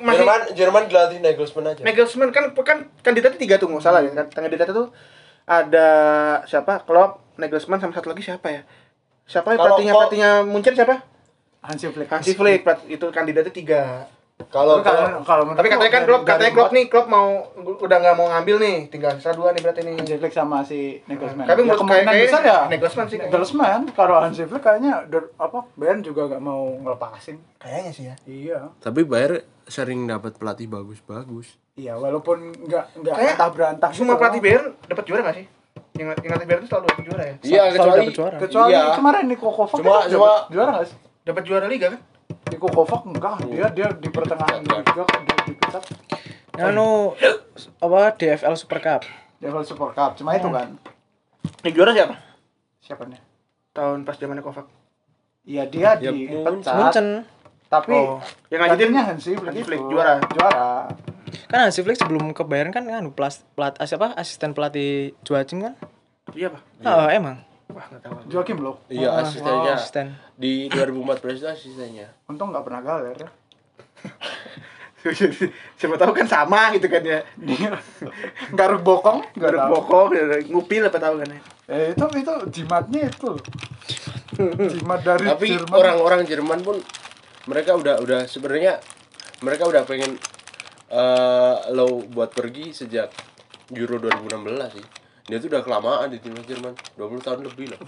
[0.00, 1.82] masih Jerman Jerman dilatih Nagelsmann aja.
[1.84, 4.88] Nagelsmann kan kan kandidatnya tiga tuh nggak salah ya kan kandidatnya tuh
[5.44, 5.88] ada
[6.44, 8.62] siapa Klopp Nagelsmann sama satu lagi siapa ya
[9.24, 10.96] siapa ya Kalau pelatihnya Klopp- pelatihnya Munchen siapa
[11.62, 12.08] Hansi Flick.
[12.08, 13.82] Hansi Flick pelat- itu kandidatnya tiga
[14.44, 18.16] Kalau Tapi kalau kalau tapi katanya kan Klopp katanya Klopp nih Klopp mau udah nggak
[18.16, 21.46] mau ngambil nih tinggal sisa dua nih berarti nih Hansi Flick sama si Nagelsmann.
[21.46, 23.18] Tapi ya, menurut kemungkinan kayak- besar ya Nagelsmann sih.
[23.20, 23.80] Nagelsmann.
[23.92, 25.06] Kalau Hansi Flick kayaknya
[25.38, 27.38] apa Bayern juga gak mau ngelepasin.
[27.56, 28.58] kayaknya sih ya Iya.
[28.76, 31.61] tapi Bayer sering dapat pelatih bagus-bagus.
[31.72, 35.46] Iya, walaupun nggak nggak Kayak entah berantah semua pelatih Bayern dapat juara nggak sih
[35.94, 38.36] yang yang latih Bayern itu selalu dapat juara ya Iya, Selalu kecuali dapet juara.
[38.38, 38.82] Kecuali Iya.
[38.92, 40.96] kemarin Niko Kovac Cuma- cuma- juara nggak sih?
[41.22, 42.00] dapat juara liga kan
[42.46, 44.78] Niko Kovac enggak, dia dia di pertengahan Enggak.
[44.82, 45.82] liga dia dipecat.
[46.54, 47.16] Anu
[47.78, 49.02] apa DFL Super Cup.
[49.40, 50.76] Level Super Cup, cuma itu kan.
[51.62, 52.14] yang juara siapa
[52.78, 53.20] Siapa nih?
[53.72, 54.68] tahun pas zamannya Kovac
[55.42, 56.76] Iya dia Ya, dipecat.
[56.76, 57.06] Munchen.
[57.66, 60.20] Tapi Oh, yang ngajutin pelatihnya Hansi Flick, juara.
[60.28, 60.68] Juara.
[61.52, 65.76] Kan Hansi Flick sebelum ke Bayern kan kan pelat, pelat siapa asisten pelatih Joachim kan?
[66.32, 67.44] iya pak Oh, emang.
[67.68, 68.80] wah nggak tahu Joachim loh.
[68.86, 69.60] Iya, Ah, asistennya.
[69.66, 70.06] oh, asisten.
[70.34, 72.08] Di 2014 itu asistennya.
[72.24, 73.28] Untung nggak pernah galer ya.
[75.74, 77.74] siapa tahu kan sama gitu kan ya Dia
[78.52, 80.08] garuk bokong, nggak Garuk bokong
[80.46, 83.30] ngupil apa tahu kan ya Eh, itu itu jimatnya itu.
[84.68, 85.72] Jimat dari Tapi Jerman.
[85.72, 86.76] orang-orang Jerman pun
[87.44, 88.78] mereka udah udah sebenarnya
[89.40, 90.18] mereka udah pengen
[90.92, 93.08] eh low buat pergi sejak
[93.72, 94.84] Euro 2016 sih.
[95.22, 97.78] Dia tuh udah kelamaan di timnas Jerman, 20 tahun lebih loh.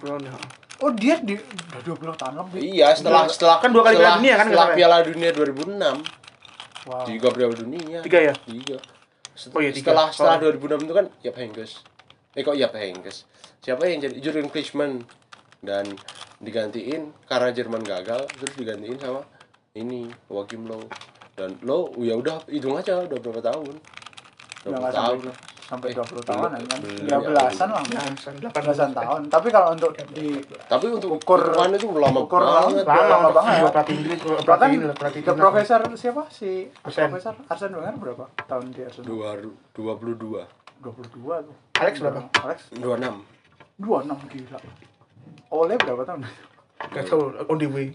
[0.81, 2.61] Oh, dia di udah 20 tahun lebih.
[2.64, 6.01] Iya, setelah setelah Kan dua kali setelah, Piala Dunia kan, Setelah Piala Dunia 2006.
[6.85, 7.05] Wow.
[7.05, 7.99] Tiga Piala Dunia.
[8.01, 8.35] Tiga ya?
[8.38, 8.77] Tiga.
[9.35, 9.90] Set- Oh iya, tiga.
[9.90, 10.43] Setelah setelah Oh.
[10.49, 11.71] 2006 itu kan Yap Henkes.
[12.33, 13.17] Eh kok Yap Henkes?
[13.61, 15.03] Siapa yang jadi Jurgen Klinsmann
[15.61, 15.85] dan
[16.38, 19.25] digantiin karena Jerman gagal terus digantiin sama
[19.73, 20.85] ini Joachim Low
[21.35, 23.75] dan Low ya udah hitung aja udah berapa tahun
[24.62, 26.79] 20 nggak tahun sampai lah sampai Eh, 20 tahunan kan.
[26.79, 27.81] belum, Ya ya, belasan lah.
[27.81, 29.20] Delapan Belasan tahun.
[29.27, 33.33] Tapi kalau untuk di tapi untuk Ukur- ukuran itu lama ukur banget lama, lama banget.
[33.33, 34.97] banget pelatih Inggris bahkan timnas.
[35.35, 39.07] profesor siapa si profesor Arsene Wenger berapa tahun di Arsenal?
[39.07, 39.29] dua
[39.73, 40.42] dua puluh dua
[40.81, 41.57] 22 tuh.
[41.75, 43.14] Alex berapa Alex dua enam
[43.75, 44.59] 26 gila.
[45.51, 46.20] Ole berapa tahun?
[46.85, 47.88] nggak tahu on the way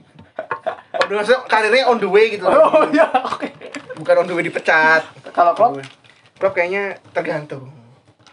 [1.12, 3.48] maksudnya karirnya on the way gitu Oh iya, oke.
[3.95, 5.02] bukan on the way dipecat.
[5.30, 5.82] Kalau Klopp?
[6.36, 7.72] Klopp kayaknya tergantung.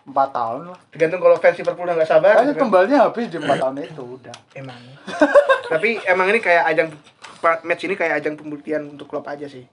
[0.05, 0.79] 4 tahun lah.
[0.87, 4.03] tergantung kalau fans Liverpool udah nggak sabar Kayaknya gitu tumbalnya habis di 4 tahun itu
[4.07, 4.37] udah.
[4.55, 4.79] emang.
[5.67, 6.89] Tapi emang ini kayak ajang
[7.61, 9.67] match ini kayak ajang pembuktian untuk klub aja sih.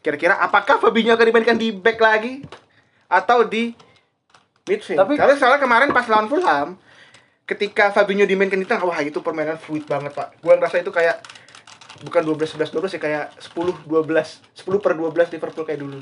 [0.00, 2.40] Kira-kira apakah Fabinho akan dimainkan di back lagi?
[3.06, 3.76] Atau di
[4.64, 4.96] midfield?
[4.96, 6.80] Tapi- karena soalnya kemarin pas lawan Fulham
[7.44, 10.40] ketika Fabinho dimainkan di tengah wah itu permainan fluid banget pak.
[10.40, 11.20] Gua ngerasa itu kayak
[12.04, 16.00] bukan 12 11 12 sih kayak 10 12 10 per 12 Liverpool kayak dulu.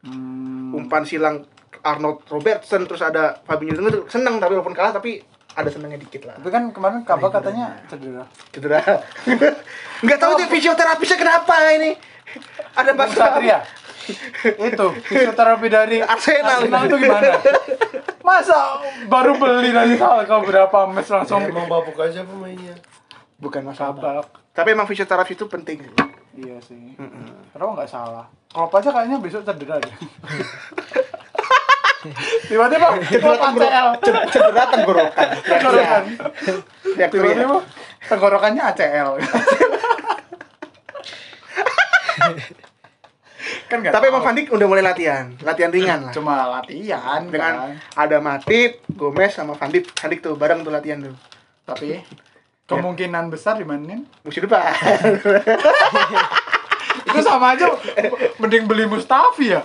[0.00, 1.44] Hmm, umpan silang
[1.84, 5.20] Arnold Robertson terus ada Fabinho itu seneng tapi walaupun kalah tapi
[5.56, 6.36] ada senengnya dikit lah.
[6.38, 8.24] Tapi kan kemarin kabar katanya cedera.
[8.52, 8.80] cedera.
[10.04, 11.96] Nggak tahu dia fisioterapisnya kenapa ini.
[12.76, 13.36] Ada masalah.
[13.36, 13.58] Satria.
[14.70, 16.64] Itu fisioterapi dari Arsenal.
[16.86, 17.36] itu gimana?
[18.22, 18.78] Masa
[19.10, 21.42] baru beli dari Salka berapa mes langsung?
[21.42, 22.78] Emang babuk aja pemainnya
[23.40, 23.96] bukan masalah.
[23.96, 24.26] Sabak.
[24.50, 25.94] Tapi emang fisioterapi itu penting sih
[26.40, 26.94] Iya sih.
[27.52, 28.26] Kalau nggak salah.
[28.50, 29.90] Kalau aja kayaknya besok cedera deh.
[32.48, 36.02] Tiba-tiba cedera tenggorokan cedera, tenggorokan Tenggorokan.
[36.86, 37.10] Teriak-teriak.
[37.10, 37.56] Tiba-tiba
[38.08, 39.10] tenggorokannya ACL.
[43.70, 47.54] kan nggak tapi emang Van Dijk udah mulai latihan latihan ringan lah cuma latihan dengan
[47.70, 47.78] kan.
[47.94, 51.14] ada Matip, Gomez sama Van Dijk tuh bareng tuh latihan tuh
[51.64, 52.02] Tapi
[52.70, 54.70] kemungkinan besar dimainin musim depan.
[57.00, 57.66] itu sama aja
[58.36, 59.62] mending beli Mustafi ya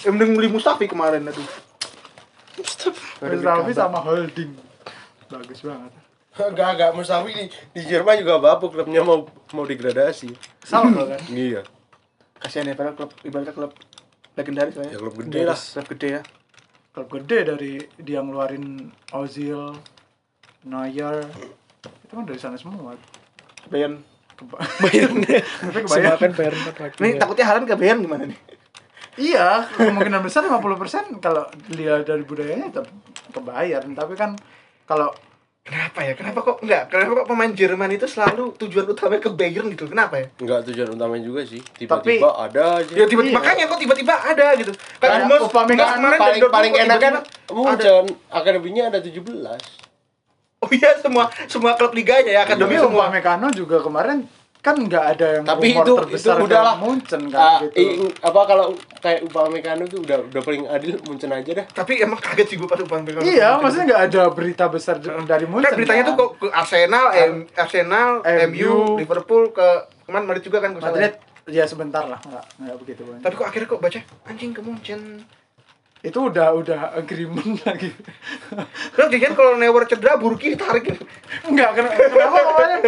[0.00, 1.44] Yang mending beli Mustafi kemarin aduh.
[3.20, 4.52] Mustafi sama Holding
[5.26, 5.92] bagus banget
[6.40, 10.30] Enggak, enggak, Mustafi di, di Jerman juga babuk klubnya mau mau degradasi.
[10.62, 11.66] sama kan Iya.
[12.38, 13.72] Kasihan ya padahal klub ibaratnya klub
[14.32, 14.92] legendaris lah ya.
[14.96, 15.58] Ya klub gede lah.
[15.58, 16.22] Klub gede ya.
[16.90, 19.74] klub gede dari dia ngeluarin Ozil
[20.64, 21.28] Neuer
[21.80, 22.92] itu kan dari sana semua
[23.70, 24.02] Bayern.
[24.36, 25.16] Keba Bayern
[25.68, 26.96] tapi kebayang Semakan Bayern empat lagi.
[27.00, 28.38] Nih takutnya Haaland ke Bayern gimana nih?
[29.18, 32.88] iya kemungkinan besar 50% kalau lihat dari budayanya tetap
[33.34, 34.38] kebayar tapi kan
[34.86, 35.12] kalau
[35.60, 36.16] Kenapa ya?
[36.16, 36.88] Kenapa kok enggak?
[36.88, 39.86] Kenapa kok pemain Jerman itu selalu tujuan utama ke Bayern gitu?
[39.92, 40.26] Kenapa ya?
[40.40, 41.60] Enggak tujuan utamanya juga sih.
[41.76, 42.92] Tiba-tiba ada aja.
[42.96, 43.38] Ya tiba-tiba Iya.
[43.38, 44.72] makanya kok tiba-tiba ada gitu.
[44.98, 47.14] Kayak kemarin paling paling enak kan
[47.52, 49.20] Munchen akademinya ada 17.
[50.60, 53.08] Oh iya semua semua klub liganya ya akademi tapi semua.
[53.08, 54.28] Upamecano juga kemarin
[54.60, 56.74] kan nggak ada yang Tapi rumor itu terbesar itu udahlah.
[56.76, 58.66] Munchen kan gitu ing- apa kalau
[59.00, 61.64] kayak Upamecano tuh udah udah paling adil Munchen aja dah.
[61.66, 63.24] Tapi emang kaget sih gue pas Upamecano.
[63.24, 66.10] iya maksudnya nggak ada berita besar dari Munchen Kan beritanya kan?
[66.10, 69.64] tuh kok ke Arsenal, M- Arsenal, MU, MU, Liverpool ke
[69.98, 70.80] ke mana Madrid juga kan ke.
[70.82, 71.12] Madrid
[71.48, 75.24] ya sebentar lah nggak nggak begitu banyak Tapi kok akhirnya kok baca anjing ke Munchen.
[76.00, 77.92] Itu udah udah agreement lagi
[78.90, 81.04] Terus kan kalau Neuer cedera Burki ditarik gitu.
[81.44, 82.80] Enggak, ken- kenapa kemarin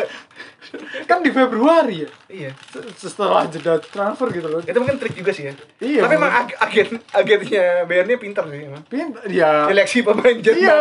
[1.05, 2.51] kan di Februari ya Iya.
[2.67, 5.55] Se- setelah jeda transfer gitu loh Itu mungkin trik juga sih ya.
[5.79, 8.81] Iya, Tapi emang ag- agen agennya Bayernnya pintar sih emang.
[8.87, 10.57] Pin- ya Seleksi pemain Jerman.
[10.59, 10.77] iya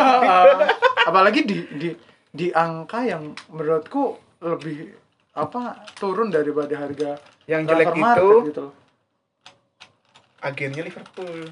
[1.01, 1.89] apalagi di di
[2.31, 4.95] di angka yang menurutku lebih
[5.33, 8.73] apa turun daripada harga Yang jelek itu- gitu loh.
[10.41, 11.45] agennya Liverpool.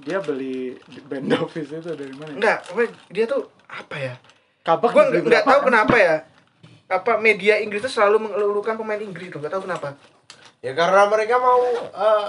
[0.00, 0.74] Dia beli
[1.06, 2.58] band office itu dari mana Enggak,
[3.14, 4.14] dia tuh apa ya?
[4.64, 6.16] kabak Gua dibeli nggak tahu kenapa ya.
[6.88, 9.94] Apa media Inggris tuh selalu mengeluhkan pemain Inggris tuh, nggak tahu kenapa.
[10.64, 11.60] Ya karena mereka mau
[11.92, 12.26] eh,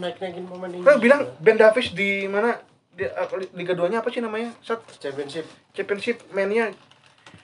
[0.00, 0.80] naik-naikin pemain ini.
[0.80, 2.56] Gue bilang Ben Davies di mana
[2.96, 4.56] di apa, Liga 2-nya apa sih namanya?
[4.64, 5.44] Sat championship
[5.76, 6.72] Championship mainnya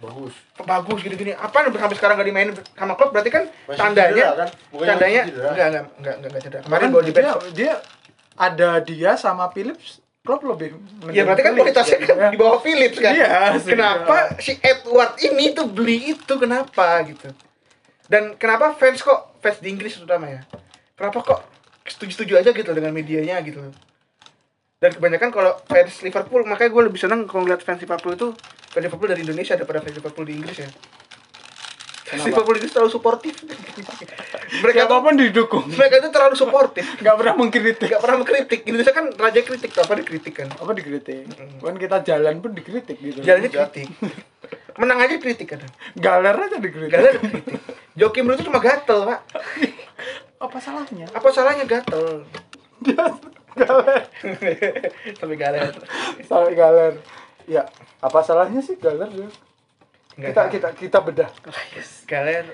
[0.01, 0.35] bagus.
[0.65, 1.37] bagus gini-gini.
[1.37, 4.49] Apa sampai sekarang nggak dimainin sama klub berarti kan Masih tandanya cedera, kan?
[4.73, 6.63] Tandanya enggak enggak enggak enggak, cedera.
[6.65, 7.53] Kemarin bawa di dia, bench.
[7.53, 7.75] dia
[8.35, 10.81] ada dia sama Philips klub lebih
[11.13, 12.07] Ya berarti kan kualitasnya ya.
[12.09, 13.13] kan di bawah Philips kan.
[13.13, 13.61] Iya.
[13.61, 17.29] Kenapa si Edward ini tuh beli itu kenapa gitu?
[18.09, 20.41] Dan kenapa fans kok fans di Inggris terutama ya?
[20.97, 21.41] Kenapa kok
[21.85, 23.61] setuju-setuju aja gitu dengan medianya gitu?
[24.81, 28.29] Dan kebanyakan kalau fans Liverpool makanya gue lebih seneng kalau ngeliat fans Liverpool itu
[28.73, 30.69] fans Liverpool dari Indonesia daripada fans Liverpool di Inggris ya.
[32.05, 32.27] Kenapa?
[32.29, 33.35] Liverpool itu terlalu suportif.
[34.61, 36.85] mereka tuh, siapa pun didukung mereka itu terlalu suportif.
[37.01, 38.61] nggak pernah mengkritik Gak pernah mengkritik.
[38.65, 40.49] Indonesia kan raja kritik, apa dikritik kan?
[40.53, 41.25] apa dikritik
[41.59, 43.89] kan kita jalan pun dikritik gitu Jalannya kritik.
[44.77, 45.73] Menang aja kritik kadang.
[45.97, 47.57] galer aja dikritik Galer kritik.
[47.95, 49.21] Joki Menurut itu cuma gatel, Pak.
[50.37, 52.27] apa salahnya Apa salahnya gatel?
[53.55, 54.03] galer
[55.15, 55.73] Sampai galer.
[56.27, 56.95] sampai galer
[57.47, 57.63] ya
[58.01, 59.29] apa salahnya sih galer ya
[60.15, 60.53] Nggak kita tahu.
[60.53, 61.31] kita kita bedah
[62.05, 62.45] Galer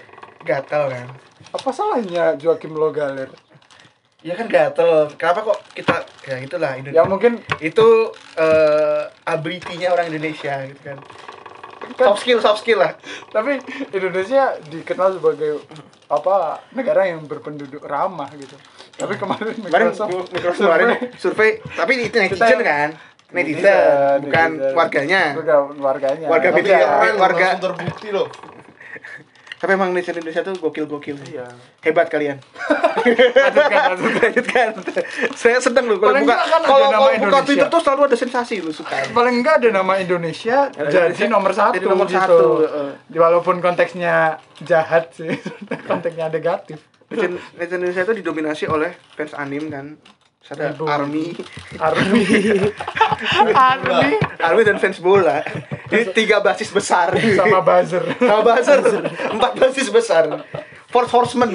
[0.40, 1.06] gatel kan.
[1.50, 3.28] apa salahnya Joakim lo galer
[4.20, 5.08] Ya kan gatel.
[5.16, 7.00] Kenapa kok kita ya itulah Indonesia.
[7.00, 11.00] yang mungkin itu eh ability-nya orang Indonesia gitu kan.
[11.96, 12.92] kan Soft skill, soft skill lah.
[13.32, 13.56] tapi
[13.90, 15.64] Indonesia dikenal sebagai
[16.06, 18.52] apa negara yang berpenduduk ramah gitu
[18.92, 22.88] tapi kemarin Kemarin Microsoft Microsoft kemarin survei, tapi itu netizen kan.
[23.30, 24.74] Netizen, Netizen, bukan netizen.
[24.74, 25.22] warganya.
[25.34, 27.14] Bukan warganya Warga media ya, keren.
[27.16, 27.46] warga.
[27.56, 28.26] terbukti loh.
[29.60, 31.16] Tapi emang netizen Indonesia tuh gokil-gokil.
[31.28, 31.44] iya
[31.80, 32.40] Hebat kalian.
[33.92, 34.68] lanjutkan lanjutkan.
[35.32, 37.42] Saya sedang loh kalau buka kan kalau buka Indonesia.
[37.44, 39.04] Twitter tuh selalu ada sensasi lu suka.
[39.10, 42.16] paling enggak ada nama Indonesia jadi nomor satu Jadi nomor gitu.
[42.18, 42.90] satu, heeh.
[43.14, 45.28] walaupun konteksnya jahat sih
[45.88, 49.98] konteksnya negatif Netizen, netizen Indonesia itu didominasi oleh fans anim kan.
[50.50, 50.82] Ada Ibu.
[50.82, 51.26] Army,
[51.78, 52.22] Army.
[53.70, 55.46] Army Army dan fans bola.
[55.86, 57.14] Ini tiga basis besar.
[57.14, 58.02] sama buzzer.
[58.18, 58.80] sama buzzer.
[59.30, 60.26] Empat basis besar.
[60.90, 61.54] Force Horsemen.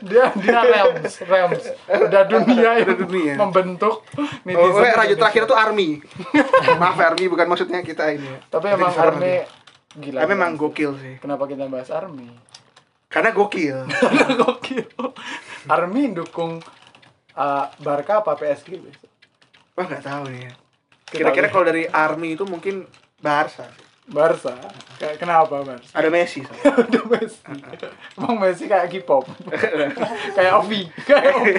[0.00, 1.62] Dia dia Rams, Rams.
[1.86, 3.34] Udah dunia Udah dunia.
[3.36, 4.84] membentuk Oh, netizen.
[4.84, 5.88] eh, raja terakhir itu Army.
[6.80, 8.28] Maaf Army, bukan maksudnya kita ini.
[8.48, 9.44] Tapi emang Army
[9.92, 10.24] gila.
[10.24, 10.62] Tapi memang gila.
[10.62, 11.14] gokil sih.
[11.20, 12.32] Kenapa kita bahas Army?
[13.10, 13.90] Karena gokil.
[14.40, 14.86] Gokil.
[15.66, 16.62] Army dukung
[17.34, 18.78] uh, Barca apa PSG?
[19.74, 20.52] Wah nggak tahu nih ya.
[21.10, 22.86] Kira-kira kalau dari Army itu mungkin
[23.18, 23.66] Barca.
[24.06, 24.54] Barca.
[25.18, 25.90] Kenapa Barca?
[25.90, 26.46] Ada Messi.
[26.86, 27.42] Udah Messi.
[28.14, 29.26] Emang Messi kayak K-pop.
[30.38, 31.54] kayak Ovi, kayak Ovi.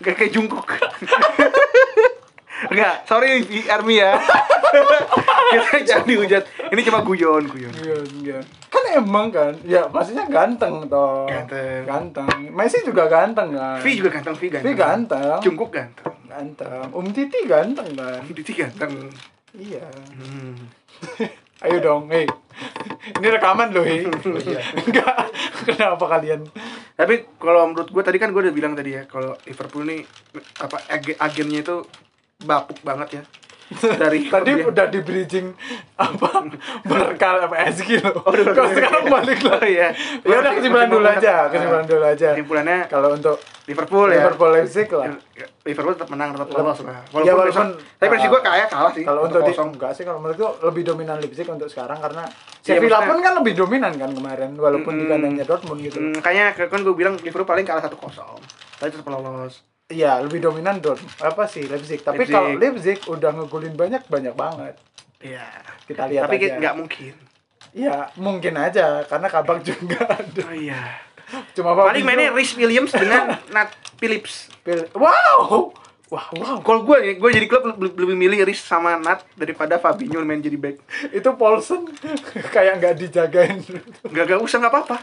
[0.00, 0.64] Gak kayak Jungkook.
[2.68, 4.20] Enggak, sorry Army ya.
[5.50, 6.42] Kita jangan dihujat.
[6.70, 7.72] Ini cuma guyon, guyon.
[7.74, 8.38] Iya, iya.
[8.70, 11.26] Kan emang kan, ya pastinya ganteng toh.
[11.26, 11.82] Ganteng.
[11.88, 12.28] Ganteng.
[12.52, 13.80] Messi juga ganteng kan.
[13.82, 14.66] V juga ganteng, V ganteng.
[14.66, 15.38] V ganteng.
[15.42, 16.14] Jungkook ganteng.
[16.28, 16.86] Ganteng.
[16.94, 18.22] Um Titi ganteng kan.
[18.30, 19.10] Diti ganteng.
[19.56, 19.86] Iya.
[20.14, 20.54] Hmm.
[21.66, 22.24] Ayo dong, hei.
[23.20, 24.06] Ini rekaman loh, hei.
[24.86, 25.16] Enggak.
[25.66, 26.46] Kenapa kalian?
[26.96, 30.00] Tapi kalau menurut gue tadi kan gue udah bilang tadi ya, kalau Liverpool nih
[30.56, 31.84] apa ag- agennya itu
[32.42, 33.24] bapuk banget ya.
[34.02, 35.54] Dari Tadi dia- udah di bridging
[35.94, 36.42] apa
[36.82, 38.18] berkal PSG loh.
[38.20, 38.74] Oh, udah Kok berkal.
[38.74, 39.70] sekarang balik Oh lagi.
[39.70, 39.88] iya.
[40.26, 42.28] Ya udah kesimpulan dulu aja, kesimpulan dulu aja.
[42.34, 44.18] Kesimpulannya Kalau untuk Liverpool ya.
[44.18, 45.14] Liverpool Leipzig lah.
[45.62, 46.98] Liverpool tetap menang, tetap lolos lah.
[47.22, 49.04] Ya, walaupun- besok- tapi prediksi gue kayak kalah sih.
[49.06, 49.68] Kalau untuk di, kosong.
[49.70, 52.26] enggak sih kalau menurutku lebih dominan Leipzig untuk sekarang karena
[52.60, 55.96] Iya, Sevilla pun kan lebih dominan kan kemarin walaupun di kandangnya Dortmund gitu.
[55.96, 57.94] Hmm, kayaknya kan gue bilang Liverpool paling kalah 1-0.
[58.76, 59.62] Tapi tetap lolos.
[59.90, 61.18] Iya, lebih dominan Dortmund.
[61.18, 61.98] Apa sih Leipzig?
[62.00, 62.32] Tapi Leipzig.
[62.32, 64.74] kalau Leipzig udah ngegolin banyak banyak banget.
[65.18, 65.46] Iya.
[65.84, 66.54] Kita lihat Tapi aja.
[66.56, 67.14] nggak mungkin.
[67.70, 70.42] Iya, mungkin aja karena Kabak juga ada.
[70.42, 71.02] Oh iya.
[71.52, 74.50] Cuma Paling mainnya Rhys Williams dengan Nat Phillips.
[74.62, 75.74] Pil- Wow.
[76.10, 76.58] Wah, wow.
[76.58, 80.54] Kalau gue, gue jadi klub lebih, lebih milih Rhys sama Nat daripada Fabinho main jadi
[80.54, 80.82] back.
[81.08, 81.86] Itu Paulson
[82.54, 83.62] kayak nggak dijagain.
[84.04, 84.96] Gak gak usah nggak apa-apa.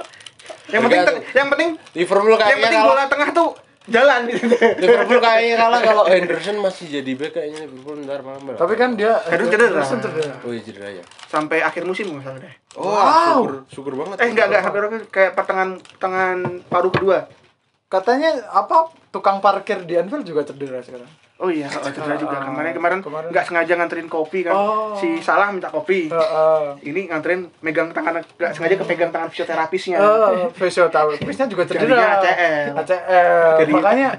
[0.68, 3.50] Yang penting, yang penting, Liverpool yang kayaknya penting bola tengah tuh
[3.88, 4.52] jalan gitu.
[4.78, 8.54] Liverpool kayaknya kalah kalau Henderson masih jadi back kayaknya Liverpool ntar malam.
[8.54, 9.68] Tapi kan dia Henderson cedera.
[9.72, 10.34] Henderson cedera.
[10.44, 11.04] oh iya cedera ya.
[11.26, 12.54] Sampai akhir musim nggak salah deh.
[12.76, 13.08] Oh, Wow.
[13.24, 14.16] syukur, syukur banget.
[14.20, 17.18] Eh enggak enggak hampir kayak pertengahan pertengahan paruh kedua.
[17.88, 21.08] Katanya apa tukang parkir di Anfield juga cedera sekarang.
[21.38, 24.52] Oh iya, oh, cedera juga Ah, kemarin kemarin nggak sengaja nganterin kopi kan.
[24.52, 24.98] Oh.
[24.98, 26.10] Si Salah minta kopi.
[26.10, 26.62] Heeh.
[26.82, 30.02] Ini nganterin megang tangan nggak sengaja kepegang tangan fisioterapisnya.
[30.02, 31.86] Eh, fisioterapisnya juga cedera.
[31.86, 32.74] Jadinya ACL.
[32.76, 33.54] ACL.
[33.62, 34.10] Jadi- Makanya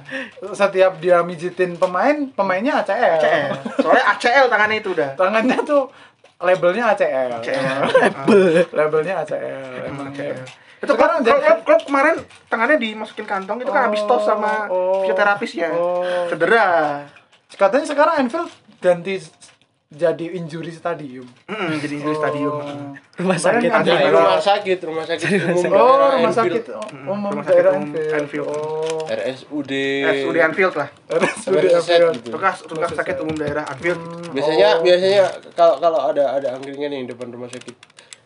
[0.52, 3.18] setiap dia mijitin pemain, pemainnya ACL.
[3.18, 3.50] ACL.
[3.76, 5.10] Soalnya ACL tangannya itu udah.
[5.18, 5.90] Tangannya tuh
[6.38, 7.28] labelnya ACL.
[7.34, 7.82] ACL.
[8.78, 9.90] labelnya ACL.
[9.90, 10.38] Emang ACL.
[10.38, 10.67] ya.
[10.78, 12.14] Itu Sekarang klub, jadi- klub, klub kemarin
[12.46, 15.02] tangannya dimasukin kantong itu kan habis tos sama Oh.
[15.02, 15.68] fisioterapisnya.
[15.70, 16.02] Oh.
[16.26, 17.02] Cedera.
[17.50, 19.18] Katanya sekarang Anfield ganti
[19.88, 21.24] jadi injury stadium.
[21.46, 22.54] Mm, jadi di stadium.
[23.16, 23.66] Rumah sakit.
[23.66, 26.64] ada- Ada rumah sakit, rumah sakit umum Oh, daerah rumah sakit
[27.00, 28.12] umum rumah sakit umum Anfield.
[28.14, 28.48] Anfield.
[28.48, 29.08] Oh.
[29.08, 29.72] RSUD.
[30.04, 30.88] RSUD Anfield lah.
[31.10, 32.14] RSUD Rumah sakit Anfield.
[32.14, 32.28] gitu.
[32.30, 33.98] Tugas tugas sakit umum daerah Anfield.
[34.30, 34.84] Biasanya Oh.
[34.84, 35.24] biasanya
[35.56, 37.74] kalau kalau ada ada angkringan yang depan rumah sakit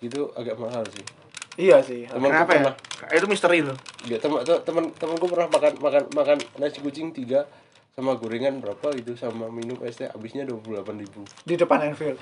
[0.02, 1.06] itu agak mahal sih.
[1.54, 2.06] Iya sih.
[2.06, 2.60] Temanku Kenapa ya?
[2.64, 2.74] pernah
[3.12, 3.76] Itu misteri loh.
[4.02, 7.44] ya, teman teman temanku pernah makan makan makan nasi kucing tiga
[7.92, 11.20] sama gorengan berapa gitu sama minum es teh habisnya dua puluh delapan ribu.
[11.42, 12.16] Di depan Anfield.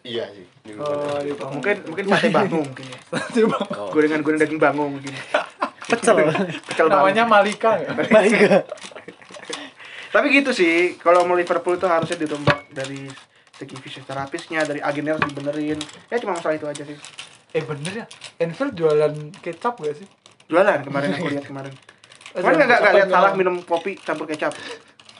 [0.00, 0.44] Iya sih.
[0.62, 1.20] Di Oh, depan.
[1.20, 1.48] di depan.
[1.54, 2.98] Mungkin mungkin sate bangung mungkin ya.
[3.78, 3.88] Oh.
[3.88, 5.12] Gorengan-gorengan daging bangung mungkin.
[5.90, 6.16] Pecel.
[6.64, 7.08] Pecel bangung.
[7.08, 8.08] Namanya Malika nggak?
[8.08, 8.36] Baik.
[10.08, 13.04] Tapi gitu sih, kalau mau Liverpool itu harusnya ditombak dari
[13.52, 15.76] segi fisioterapisnya, dari agennya harus dibenerin.
[16.08, 16.96] Ya cuma masalah itu aja sih.
[17.56, 18.06] Eh bener ya,
[18.38, 20.08] Anfield jualan kecap gak sih?
[20.48, 21.72] Jualan kemarin aku lihat kemarin.
[22.28, 24.52] Kemarin nggak nggak lihat salah minum kopi campur kecap.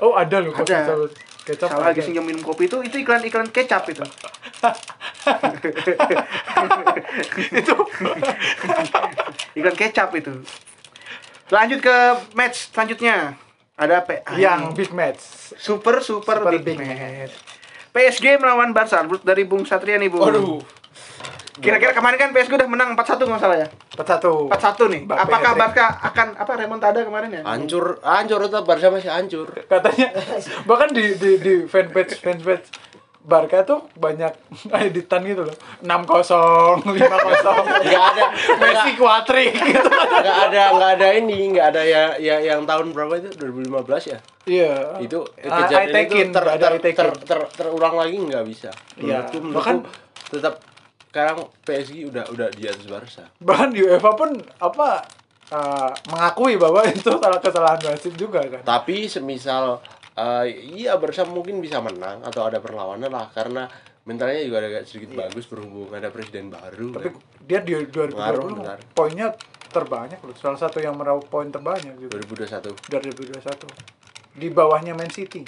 [0.05, 0.93] Oh ada loh kopi Ada.
[0.93, 1.09] campur
[1.43, 1.69] kecap.
[1.73, 4.05] Salah lagi singgah minum kopi itu itu iklan iklan kecap itu.
[7.59, 7.75] itu
[9.57, 10.33] iklan kecap itu.
[11.49, 11.97] Lanjut ke
[12.37, 13.41] match selanjutnya.
[13.79, 15.23] Ada P Yang big match.
[15.57, 17.33] super super, Super big, big match.
[17.89, 20.23] PSG melawan Barca Menurut dari Bung Satria nih Bung.
[20.29, 20.61] Waduh.
[21.59, 23.69] Kira-kira kemarin kan PSG udah menang 4-1 nggak salah ya?
[23.93, 24.49] 41.
[24.49, 25.01] 4-1 nih.
[25.05, 25.53] Mbappe Apakah.
[25.55, 27.43] Barca akan apa remontada kemarin ya?
[27.43, 29.49] Hancur, hancur tetap Barca masih hancur.
[29.65, 30.09] Katanya
[30.69, 32.67] bahkan di di di fanpage fanpage
[33.21, 34.33] Barca tuh banyak
[34.81, 35.57] editan gitu loh.
[35.83, 36.97] 6-0, 5-0.
[36.97, 38.25] Enggak ada.
[38.63, 39.91] Messi kuatrik gitu.
[39.91, 43.29] Enggak ada, enggak ada ini, enggak ada ya, ya yang tahun berapa itu?
[43.37, 44.19] 2015 ya?
[44.47, 44.73] Iya.
[44.99, 46.97] Itu Ah, kejadian itu ter, ter, high-techin.
[46.97, 48.71] ter, ter- terulang lagi nggak bisa.
[48.97, 49.29] Iya.
[49.29, 49.79] Menurutku, Bahkan-
[50.31, 50.55] tetap
[51.09, 53.25] sekarang PSG udah udah di atas Barca.
[53.49, 54.31] Bahkan di UEFA pun
[54.61, 55.03] apa
[55.49, 58.63] eh, mengakui bahwa itu salah kesalahan wasit juga kan.
[58.63, 59.81] Tapi semisal
[60.15, 60.47] eh,
[60.77, 63.65] iya bersama mungkin bisa menang atau ada perlawanan lah karena
[64.05, 66.97] mentalnya juga agak sedikit bagus berhubung ada presiden baru.
[66.97, 67.21] Tapi kan.
[67.45, 68.79] dia di Pengaruh, 2020 benar.
[68.97, 69.29] poinnya
[69.69, 70.33] terbanyak loh.
[70.33, 72.73] Salah satu yang meraup poin terbanyak gitu 2021.
[72.89, 73.69] dari 2021.
[74.39, 75.45] Di bawahnya Man City,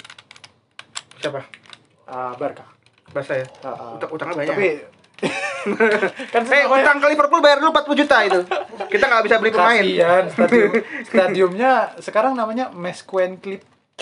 [1.17, 1.41] Siapa?
[2.05, 2.65] ah, Barca.
[3.09, 3.47] Barca ya.
[3.65, 3.91] Ah, ah.
[3.97, 4.49] Utang utangnya banyak.
[4.53, 4.67] Tapi
[6.27, 8.39] kan Eh, utang ke Liverpool bayar dulu 40 juta itu.
[8.87, 9.79] Kita nggak bisa beli pemain.
[9.79, 10.71] Kasian stadium
[11.09, 13.61] stadiumnya sekarang namanya Mesqueen Clip.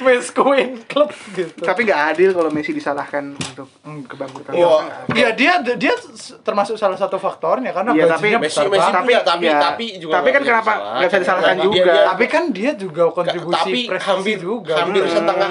[0.00, 1.58] Mesqueen Club gitu.
[1.60, 3.70] Tapi nggak adil kalau Messi disalahkan untuk
[4.04, 4.50] kebangkrutan.
[4.56, 5.06] Wah.
[5.08, 5.94] Iya dia dia
[6.40, 9.58] termasuk salah satu faktornya karena Iya, tapi Messi Messi punya tapi iya.
[9.60, 11.82] tapi juga Tapi kan kenapa nggak bisa disalahkan Dia- juga?
[11.84, 14.74] dia- Tapi kan dia juga kontribusi tapi prestasi hampir juga.
[14.76, 15.12] hampir Hmm.
[15.12, 15.50] setengah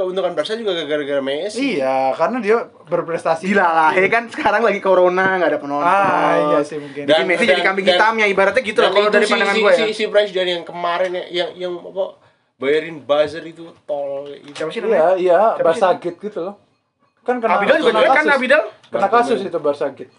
[0.00, 1.76] keuntungan Barca juga gara-gara Messi.
[1.76, 3.44] Iya, karena dia berprestasi.
[3.44, 5.84] Dilalahi kan sekarang lagi corona nggak ada penonton.
[5.84, 7.04] Ah, iya sih mungkin.
[7.04, 9.60] Jadi Messi jadi kambing dan- hitamnya ibaratnya gitu dan lah kalau dari si- pandangan si,
[9.60, 9.86] gue si, ya.
[9.92, 12.04] si presiden yang kemarin ya, yang yang apa
[12.56, 14.52] bayarin buzzer itu tol itu.
[14.54, 15.12] Siapa sih Iya, namanya?
[15.14, 15.88] iya, Siapa Barca?
[15.94, 16.54] Gate gitu loh.
[17.20, 18.24] Kan kena Abidal juga kena kan.
[18.32, 18.62] Abidal?
[18.88, 20.12] Kena kasus itu Barca Gate.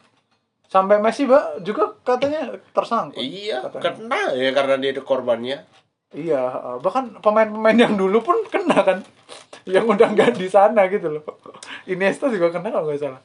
[0.65, 3.19] Sampai Messi Mbak, juga katanya tersangkut.
[3.19, 3.83] Iya, katanya.
[3.83, 5.67] kena ya karena dia itu korbannya.
[6.11, 8.99] Iya, uh, bahkan pemain-pemain yang dulu pun kena kan,
[9.73, 11.23] yang udah nggak di sana gitu loh.
[11.85, 13.21] Iniesta juga kena kalau nggak salah.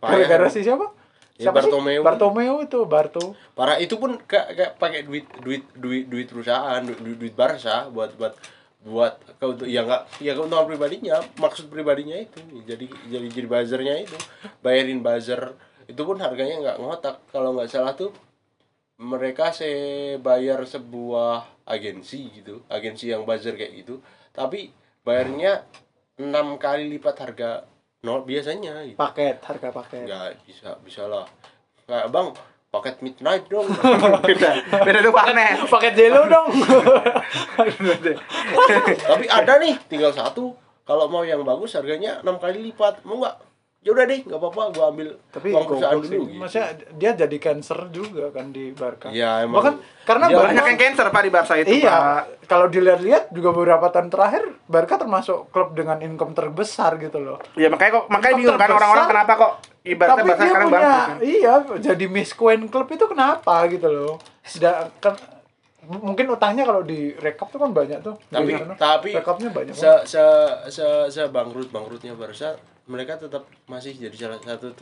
[0.00, 0.92] Gara-gara si siapa?
[1.40, 1.72] Ya, Siapa sih?
[1.72, 2.00] Bartomeu.
[2.04, 3.24] Bartomeu itu, Barto.
[3.56, 7.88] Parah itu pun kayak kayak pakai duit duit duit duit perusahaan, duit duit, duit Barca
[7.88, 8.36] buat buat
[8.80, 13.94] buat kau untuk ya nggak ya keuntungan pribadinya maksud pribadinya itu jadi jadi jadi buzzernya
[14.08, 14.16] itu
[14.64, 15.52] bayarin buzzer
[15.84, 18.08] itu pun harganya nggak ngotak kalau nggak salah tuh
[18.96, 19.68] mereka se
[20.24, 24.00] bayar sebuah agensi gitu agensi yang buzzer kayak gitu
[24.32, 25.64] tapi bayarnya
[26.20, 27.50] enam kali lipat harga
[28.00, 30.04] nol biasanya gitu Paket, harga paket.
[30.08, 31.24] nggak bisa bisa lah
[31.84, 32.28] kayak bang
[32.70, 33.66] paket midnight dong
[34.30, 34.50] beda,
[34.86, 35.58] beda tuh panet.
[35.66, 36.48] Paket jelo dong.
[39.10, 40.54] tapi ada nih tinggal satu
[40.86, 43.36] kalau mau yang bagus harganya enam kali lipat mau nggak
[43.80, 46.36] ya udah deh nggak apa-apa gua ambil Tapi uang perusahaan dulu gitu.
[46.36, 46.68] Maksudnya
[47.00, 49.08] dia jadi cancer juga kan di Barca.
[49.08, 49.56] Ya, emang.
[49.56, 49.74] Bahkan
[50.04, 52.22] karena Dia Barca Banyak yang cancer Pak di Barca itu, Iya, Pak.
[52.44, 57.40] kalau dilihat-lihat juga beberapa tahun terakhir Barca termasuk klub dengan income terbesar gitu loh.
[57.56, 60.68] Ya makanya kok makanya Income bingung kan orang-orang kenapa kok ibaratnya Tapi Barca dia sekarang
[60.68, 61.16] punya, bangkrut kan.
[61.24, 64.14] iya, jadi Miss Queen Club itu kenapa gitu loh?
[64.44, 65.16] Sudah kan
[65.88, 68.12] mungkin utangnya kalau di rekap tuh kan banyak tuh.
[68.28, 68.74] tapi sana.
[68.76, 69.72] tapi rekapnya banyak.
[69.72, 70.04] se banget.
[70.04, 70.24] se
[70.68, 72.60] se, se bangkrut bangkrutnya Barca
[72.90, 74.74] mereka tetap masih jadi salah satu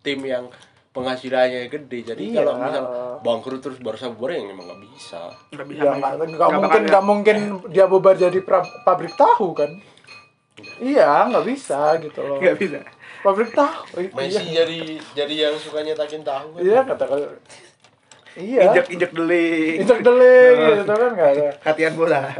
[0.00, 0.46] tim yang
[0.88, 2.36] penghasilannya gede jadi Iya.
[2.40, 2.84] kalau misal
[3.20, 7.36] bangkrut terus Barca bubar ya emang nggak bisa Nggak bisa Ya nggak mungkin nggak mungkin
[7.68, 9.70] dia bubar jadi pra- pabrik tahu kan?
[10.78, 12.38] Iya, nggak bisa gitu loh.
[12.38, 12.78] Nggak bisa.
[13.18, 13.78] Pabrik tahu.
[13.98, 14.78] i- Messi Iya, jadi
[15.14, 16.60] jadi yang suka nyetakin tahu kan?
[16.60, 17.04] iya kata
[18.38, 18.70] Iya.
[18.70, 19.82] Injek injek deling.
[19.82, 21.46] Injek deling gitu kan nggak ada.
[21.60, 22.20] Latihan bola.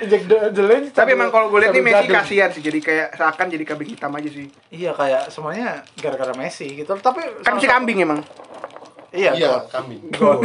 [0.00, 0.82] Injek de- deling.
[0.88, 2.60] Tapi emang kalau gue lihat nih Messi kasihan sih.
[2.60, 4.48] Jadi kayak seakan jadi kambing hitam aja sih.
[4.72, 6.90] Iya kayak semuanya gara-gara Messi gitu.
[6.96, 8.20] Tapi Kan si kambing emang.
[9.12, 9.36] Iya.
[9.36, 10.00] iya kambing.
[10.10, 10.40] Gol.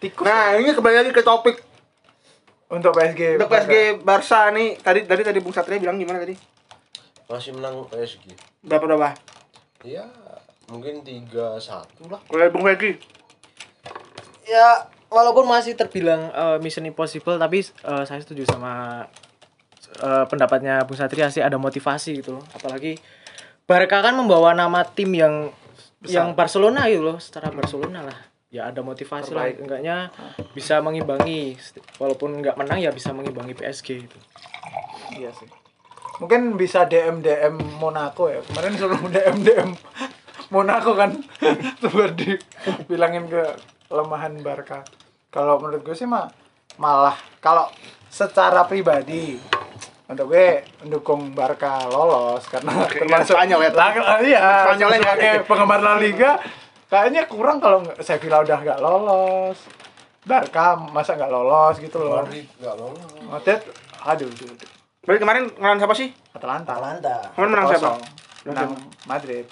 [0.00, 0.24] Tikus.
[0.24, 1.60] Nah, ini kembali lagi ke topik
[2.68, 3.36] untuk PSG.
[3.36, 4.80] untuk PSG Barca nih.
[4.80, 6.34] Tadi tadi tadi Bung Satria bilang gimana tadi?
[7.28, 8.32] masih menang PSG
[8.64, 9.12] Berapa berapa?
[9.84, 10.08] ya
[10.68, 12.92] mungkin tiga satu lah Kalau Bung Fegi.
[14.44, 19.04] ya walaupun masih terbilang eh, mission impossible tapi eh, saya setuju sama
[20.00, 22.44] eh, pendapatnya Bung Satria sih ada motivasi gitu loh.
[22.52, 23.00] apalagi
[23.68, 25.52] Barca kan membawa nama tim yang
[26.06, 30.08] yang Barcelona gitu loh secara Barcelona lah ya ada motivasi lah enggaknya
[30.56, 31.60] bisa mengimbangi
[32.00, 34.18] walaupun nggak menang ya bisa mengimbangi PSG gitu.
[35.12, 35.44] Iya sih.
[36.16, 38.40] Mungkin bisa DM DM Monaco ya.
[38.40, 39.70] Kemarin suruh DM DM
[40.48, 41.12] Monaco kan
[41.82, 43.42] biar dibilangin ke
[43.86, 44.80] kelemahan Barca.
[45.28, 46.28] Kalau menurut gue sih mah
[46.76, 47.68] malah kalau
[48.08, 49.36] secara pribadi
[50.08, 53.70] untuk gue mendukung Barca lolos karena termasuk Spanyol ya.
[53.72, 53.90] Lah,
[54.24, 54.38] iya,
[54.72, 56.40] nggak sebagai penggemar La Liga
[56.88, 59.58] kayaknya kurang kalau nggak- Sevilla udah nggak lolos.
[60.24, 62.24] Barca masa nggak lolos gitu loh.
[62.24, 63.60] Madrid nggak lolos Madrid,
[64.00, 64.68] aduh, aduh, aduh.
[65.04, 66.08] Berarti kemarin ngelawan siapa sih?
[66.32, 66.72] Atalanta.
[66.76, 67.90] Atalanta Kemarin menang siapa?
[68.44, 68.70] Menang
[69.04, 69.44] Madrid.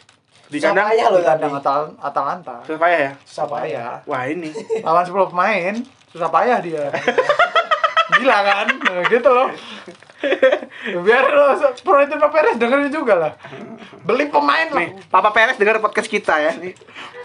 [0.47, 2.57] Di kandang Sapaya loh kandang tadi Atal Atalanta.
[2.63, 3.13] susah payah ya?
[3.27, 3.85] Sapaya.
[4.07, 4.51] Wah ini.
[4.83, 5.75] Lawan 10 pemain,
[6.15, 6.85] susah payah dia.
[8.17, 8.67] Gila kan?
[8.71, 9.51] Nah, gitu loh.
[11.03, 13.33] Biar lo Florentino Perez dengerin juga lah.
[14.07, 14.87] Beli pemain lah.
[14.87, 16.55] Nih, Papa Perez dengar podcast kita ya.
[16.55, 16.79] Nih,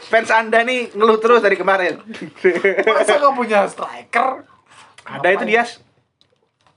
[0.09, 2.01] fans Anda nih ngeluh terus dari kemarin.
[2.83, 4.43] Masa gak punya striker?
[5.05, 5.63] Ada itu dia.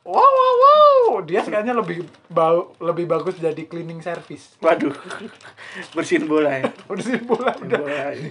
[0.05, 4.93] Wow wow wow dia kayaknya lebih bau lebih bagus jadi cleaning service Waduh.
[5.93, 6.69] Bersihin bola ya.
[7.05, 8.31] sih bola udah Bola ini.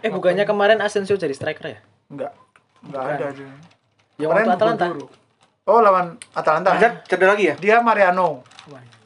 [0.00, 1.78] Eh bukannya kemarin Asensio jadi striker ya?
[2.08, 2.32] enggak
[2.82, 3.52] enggak ada dia
[4.16, 4.86] Yang Kemarin waktu Atalanta.
[4.90, 5.06] Buru.
[5.64, 7.54] oh lawan Atalanta Hazard cedera lagi ya?
[7.56, 8.40] dia Mariano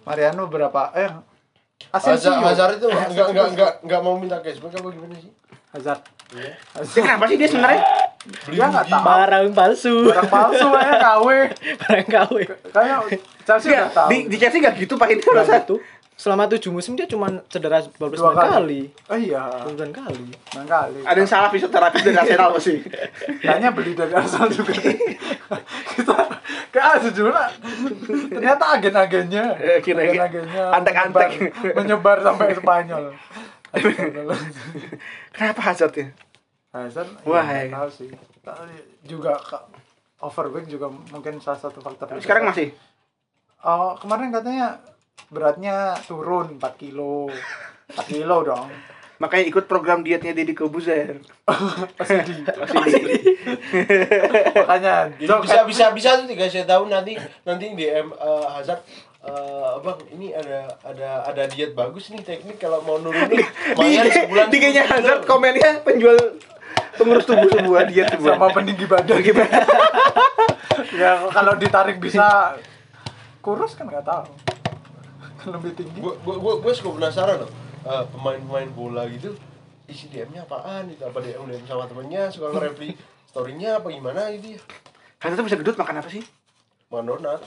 [0.05, 1.11] Mariano berapa eh
[1.91, 5.31] Asensio Hazard, itu nggak nggak nggak nggak nggak mau minta cashback apa gimana sih?
[5.75, 6.01] Hazard
[6.33, 6.55] Dia
[6.97, 7.83] kenapa sih dia sebenarnya?
[8.49, 9.95] dia nggak tahu Barang palsu.
[10.05, 11.27] barang palsu kayaknya KW
[11.83, 12.35] Barang KW.
[12.71, 12.97] kayaknya
[13.45, 15.61] Chelsea Dia, udah tahu di, di Chelsea gak gitu Pak ini rasa.
[15.61, 15.77] itu
[16.15, 18.41] selama tujuh musim dia cuma cedera 12 Dua kali.
[18.41, 18.81] kali.
[19.11, 20.25] oh iya 9 kali.
[20.31, 22.79] enam kali Ada yang salah fisioterapi dari Arsenal sih.
[23.37, 24.73] kayaknya beli dari Arsenal juga
[25.91, 26.17] kita
[26.71, 27.45] kayak sejujurnya
[28.31, 31.31] ternyata agen-agennya Eh, kira- agen-agennya antek-antek.
[31.35, 33.05] menyebar, menyebar sampai Spanyol
[35.35, 36.07] Kenapa Hazard ya?
[36.75, 37.73] Hazard Wah, ya, ya.
[37.75, 38.11] tahu sih.
[38.43, 38.75] Tapi
[39.07, 39.39] juga
[40.19, 42.75] overweight juga mungkin salah satu faktor Sekarang masih?
[43.65, 44.77] oh kemarin katanya
[45.33, 47.31] beratnya turun 4 kilo.
[47.95, 48.69] 4 kilo dong.
[49.23, 51.23] Makanya ikut program dietnya Deddy Kobuzer.
[51.99, 52.43] Pasti
[54.59, 57.15] Makanya bisa bisa bisa tuh dikasih tahu nanti
[57.47, 58.83] nanti DM eh, Hazard
[59.25, 63.41] eh, abang ini ada ada ada diet bagus nih teknik kalau mau nurunin
[63.81, 64.95] di sebulan di kayaknya 10 kilo.
[64.95, 66.17] Hazard komennya penjual
[66.95, 68.37] pengurus tubuh semua diet semua.
[68.37, 69.21] sama peninggi badan.
[70.95, 72.55] Ya kalau ditarik bisa
[73.43, 74.31] kurus kan nggak tahu.
[75.51, 75.99] Lebih tinggi.
[75.99, 77.51] Gue gue gue gue suka penasaran loh.
[77.85, 79.35] Eh, pemain-pemain bola gitu
[79.85, 81.05] isi DM-nya apaan gitu?
[81.05, 82.97] Apa DM DM sama temennya suka nge-reply
[83.29, 84.61] story-nya apa gimana gitu ya?
[85.21, 86.25] Hazard tuh bisa gedut makan apa sih?
[86.95, 87.43] makan donat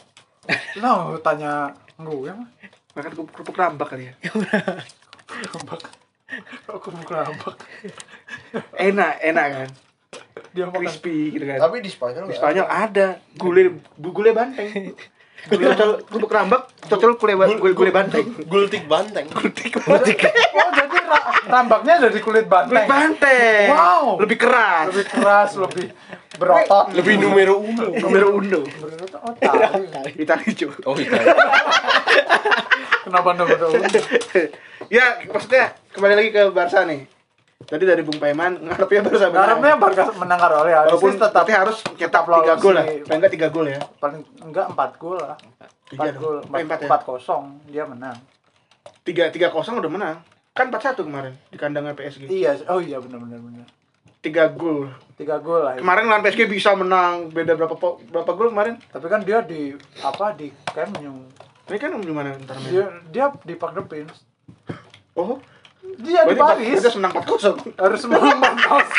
[0.77, 2.49] no tanya gue mah
[2.93, 4.13] Makan kerupuk kerupuk rambak kali ya.
[5.29, 5.81] kerambak
[6.65, 7.55] kok kerambak
[8.75, 9.69] Enak, enak kan.
[10.49, 11.57] dia makan Crispy gitu kan.
[11.59, 14.69] tapi di Spanyol Di Spanyol ada gule bu- gule banteng.
[15.47, 15.71] Cocol
[16.03, 18.25] kerupuk rambak, cocol gule ba- gule, gule banteng.
[18.43, 23.67] gultik banteng oh jadi ra- rambaknya dari kulit banteng Kulit banteng.
[23.69, 24.19] Wow.
[24.19, 24.85] Lebih keras.
[24.91, 25.85] lebih keras lebih
[26.37, 28.59] berotot lebih numero uno Numero uno.
[28.61, 29.71] berotot tahu.
[30.13, 30.69] Itali cuy.
[30.83, 31.11] oh iya
[33.01, 33.57] kenapa nomor
[34.87, 37.16] ya, maksudnya kembali lagi ke Barca nih.
[37.67, 39.43] Tadi dari Bung Paiman ngarepnya Barca menang.
[39.43, 40.79] Harapnya Barca menang karo ya.
[40.87, 42.85] Walaupun tetap harus cetak 3 gol lah.
[42.87, 43.79] di- Paling enggak 3 gol ya.
[43.99, 45.35] paling enggak 4 gol lah.
[45.91, 46.21] Tiga 4 dong.
[46.23, 46.87] gol, empat ya?
[46.87, 48.15] 4 kosong dia menang.
[49.03, 50.17] 3 3 0 udah menang.
[50.55, 52.31] Kan 4-1 kemarin di kandangnya PSG.
[52.31, 53.67] Iya, oh iya benar benar benar.
[54.23, 54.87] 3 gol.
[55.19, 55.75] 3 gol lah.
[55.75, 57.75] Kemarin lawan PSG bisa menang beda berapa
[58.07, 58.79] berapa gol kemarin?
[58.79, 61.19] Tapi kan dia di apa di Camp Nou.
[61.67, 62.71] Ini kan gimana ntar main?
[62.71, 64.23] Dia dia di Park Prince.
[65.19, 65.35] Oh,
[65.97, 66.83] Dia di Paris.
[66.83, 67.79] Kita menang 4-0.
[67.79, 68.89] Harus menang kos.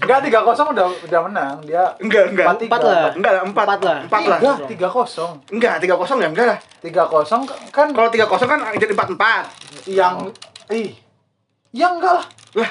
[0.00, 1.54] Enggak 3 kosong udah udah menang.
[1.62, 2.46] Dia Enggak, enggak.
[2.50, 2.66] 4-3.
[2.66, 3.10] Empat lah.
[3.14, 3.98] Enggak lah, 4 Empat lah.
[4.10, 4.38] 4 lah.
[4.42, 5.32] Enggak, 3 kosong.
[5.54, 6.58] Enggak, 3-0 ya enggak lah.
[6.82, 9.46] 3 kosong kan Kalau 3-0 kan jadi 4-4.
[9.86, 10.16] yang
[10.74, 10.98] ih.
[11.70, 12.26] Ya enggak lah.
[12.58, 12.70] Lah,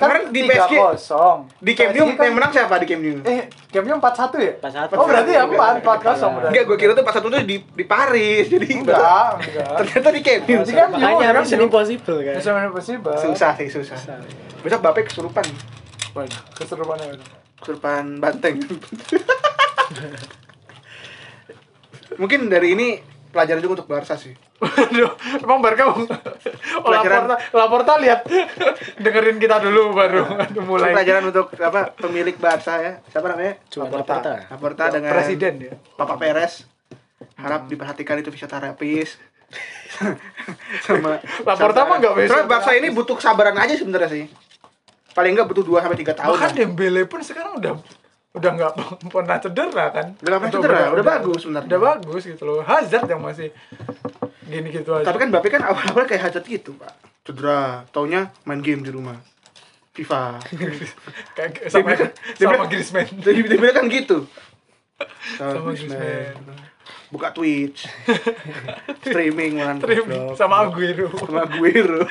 [0.00, 1.38] kemarin di PSG kosong.
[1.60, 3.20] di Camp Nou yang menang siapa di Camp Nou?
[3.22, 4.52] Eh, Camp Nou 4-1 ya?
[4.56, 4.96] 4-1.
[4.96, 6.50] Oh, berarti ya 4 4 kosong berarti.
[6.50, 8.44] Enggak, gue kira tuh 4-1 tuh di di Paris.
[8.48, 9.76] Jadi Enggak, enggak.
[9.84, 10.64] Ternyata di Camp Nou.
[10.64, 11.60] Di Camp Nou, Makanya Mission.
[11.60, 12.34] Impossible kan.
[12.40, 13.14] Bisa main possible.
[13.20, 13.98] Susah sih, susah.
[14.64, 15.44] Besok Bape kesurupan.
[16.16, 17.28] Waduh, keserupannya waduh.
[17.60, 18.56] Kesurupan banteng.
[22.20, 22.98] Mungkin dari ini
[23.30, 24.34] pelajaran juga untuk Barca sih.
[24.60, 28.28] Waduh, emang Barca Pelajaran- Laporta, Laporta lihat
[28.94, 30.28] dengerin kita dulu baru
[30.62, 32.92] mulai Pelajaran untuk apa pemilik Barca ya.
[33.08, 33.56] Siapa namanya?
[33.66, 34.14] Cuma Laporta.
[34.14, 34.34] Laporta.
[34.52, 35.72] Laporta dengan presiden ya.
[35.96, 36.68] Papa Perez.
[37.36, 39.16] Harap diperhatikan itu fisioterapis.
[40.86, 42.44] sama Laporta mah nggak bisa.
[42.44, 44.24] Barca ini butuh kesabaran aja sebenarnya sih.
[45.10, 46.30] Paling enggak butuh 2 sampai 3 tahun.
[46.30, 46.58] Bahkan lah.
[46.60, 47.72] Dembele pun sekarang udah
[48.30, 48.72] udah nggak
[49.14, 50.06] pernah cedera kan.
[50.20, 51.66] Udah pernah cedera, udah bagus sebenarnya.
[51.66, 52.60] Udah bagus gitu loh.
[52.62, 53.48] Hazard yang masih
[54.50, 55.06] gini gitu aja.
[55.06, 56.92] Tapi kan Mbappe kan awal-awal kayak Hazard gitu, Pak.
[57.22, 59.16] Cedera, taunya main game di rumah.
[59.90, 60.38] FIFA.
[61.36, 63.08] kayak sama Dembele- sama Dembele- Griezmann.
[63.26, 64.18] Jadi dia bilang kan gitu.
[65.34, 66.34] Sama Griezmann.
[67.10, 67.90] Buka Twitch.
[69.02, 71.10] Streaming malam Streaming sama Aguero.
[71.18, 72.06] sama Aguero.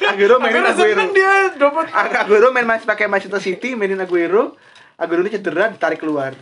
[0.00, 4.56] Aguero mainin Aguero dia dapat Aguero main masih pakai Manchester City, mainin Aguero.
[4.96, 6.32] Aguero ini cedera, ditarik keluar.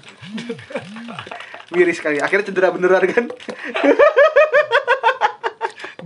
[1.74, 2.22] Miris sekali.
[2.22, 3.26] Akhirnya cedera beneran kan?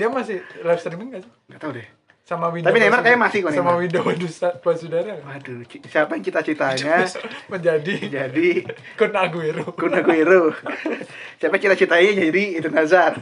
[0.03, 1.31] Dia masih live streaming gak sih?
[1.47, 1.87] Gak tau deh.
[2.23, 2.71] Sama Winda.
[2.71, 5.15] Tapi Neymar kayaknya masih kok, Sama Wadusa- Basudara.
[5.21, 7.03] Waduh, siapa yang cita-citanya
[7.53, 8.49] menjadi jadi
[8.99, 9.67] Kun Aguero.
[9.75, 10.55] Kun Aguero?
[11.37, 13.19] Siapa cita-citanya jadi Eden Hazard?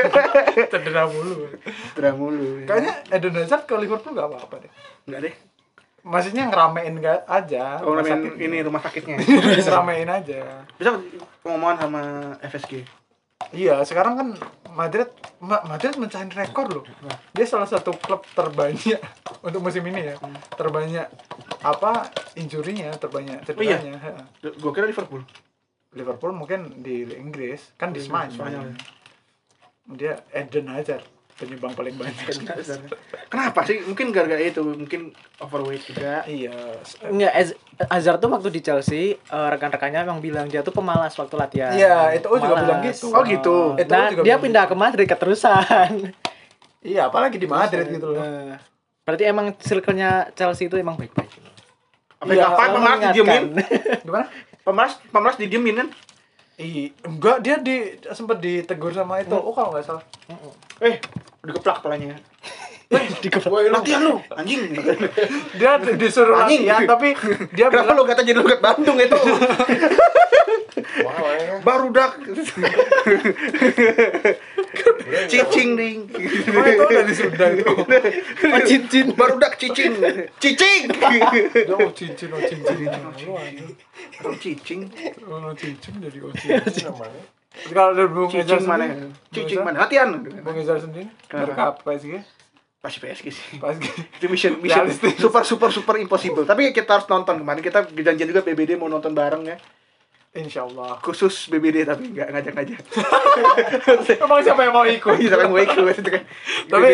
[0.70, 1.48] Cedera mulu.
[1.92, 2.60] Cedera mulu.
[2.60, 2.66] ya.
[2.66, 4.70] Kayaknya Eden Hazard ke Liverpool gak apa-apa deh.
[5.04, 5.34] Enggak deh.
[6.04, 7.80] maksudnya ngeramein ga- aja.
[7.80, 8.36] Oh, sakitnya.
[8.38, 9.16] ini rumah sakitnya.
[9.64, 10.68] ngeramein aja.
[10.76, 11.00] Bisa
[11.40, 12.02] ngomongan sama
[12.44, 12.84] FSG.
[13.50, 14.28] Iya, sekarang kan
[14.72, 15.06] Madrid
[15.38, 16.84] Ma- Madrid mencahin rekor loh.
[17.30, 18.98] Dia salah satu klub terbanyak
[19.46, 20.14] untuk musim ini ya.
[20.50, 21.06] Terbanyak
[21.60, 23.78] apa injurinya, terbanyak Oh iya?
[23.78, 24.26] cederanya.
[24.40, 25.22] Gue kira Liverpool.
[25.92, 28.34] Liverpool mungkin di Inggris, kan di Spanyol.
[28.34, 28.64] Spanyol.
[29.94, 31.04] Dia Eden Hazard
[31.34, 32.30] penyumbang paling banyak.
[33.26, 33.82] Kenapa sih?
[33.82, 36.22] Mungkin gara-gara itu, mungkin overweight juga.
[36.24, 36.54] iya.
[37.02, 37.58] Enggak, Az-
[37.88, 41.74] Hazard tuh waktu di Chelsea eh, rekan-rekannya emang bilang dia tuh pemalas waktu latihan.
[41.74, 42.62] Iya, itu juga Pemalas.
[42.62, 43.06] bilang gitu.
[43.10, 43.56] Oh, gitu.
[43.74, 45.90] Itu Nah, juga dia pindah ke Madrid keterusan.
[46.80, 48.20] Iya, apalagi di Madrid gitu loh.
[48.20, 48.54] Eh,
[49.02, 51.28] Berarti emang circle-nya Chelsea itu emang baik-baik.
[52.16, 53.42] Apa Iya, kapan pemalas didiemin?
[54.06, 54.26] Gimana?
[54.60, 55.88] Pemalas, pemalas didiemin kan?
[56.54, 59.34] Ih, enggak dia di sempat ditegur sama itu.
[59.34, 60.04] Oh, kalau nggak salah.
[60.78, 61.02] Eh,
[61.42, 62.14] dikeplak palanya.
[62.90, 63.72] Dikeplak.
[63.72, 64.60] Latihan lu, anjing.
[65.56, 66.68] Dia di- disuruh Anjing.
[66.68, 67.08] latihan tapi
[67.50, 69.16] dia Kenapa bilang lu kata jadi logat Bandung itu?
[70.94, 71.58] Wow, ya.
[71.60, 72.22] Baru dak.
[75.26, 75.98] Cicing ding.
[76.50, 77.66] Oh, itu dari Sunda itu.
[77.66, 79.06] Oh, cincin.
[79.12, 79.98] Baru dak cicing.
[80.38, 80.82] Cicing.
[80.94, 82.76] Dia oh cincin, oh cincin.
[83.26, 83.34] Lu.
[84.18, 84.80] Baru cicing.
[85.26, 86.84] Oh cincin jadi oh cincin.
[86.86, 87.22] namanya.
[87.54, 88.84] Kalau dari Bung Cicing mana?
[88.86, 89.76] sendiri, Cicing mana?
[89.80, 90.08] Latihan.
[90.10, 91.46] Ezar- Bung Ezar sendiri Kenapa?
[91.48, 92.22] berkap PSG
[92.84, 93.46] Pasti PSG sih.
[93.56, 95.16] pas Itu mission, mission Realistis.
[95.16, 96.44] super super super impossible.
[96.44, 97.64] Tapi kita harus nonton kemarin.
[97.64, 99.56] Kita janjian juga BBD mau nonton bareng ya.
[100.34, 100.98] Insya Allah.
[101.00, 102.80] Khusus BBD tapi nggak ngajak-ngajak.
[104.26, 105.14] Emang siapa yang mau ikut?
[105.22, 105.94] Iya, sampai mau ikut.
[106.66, 106.90] Tapi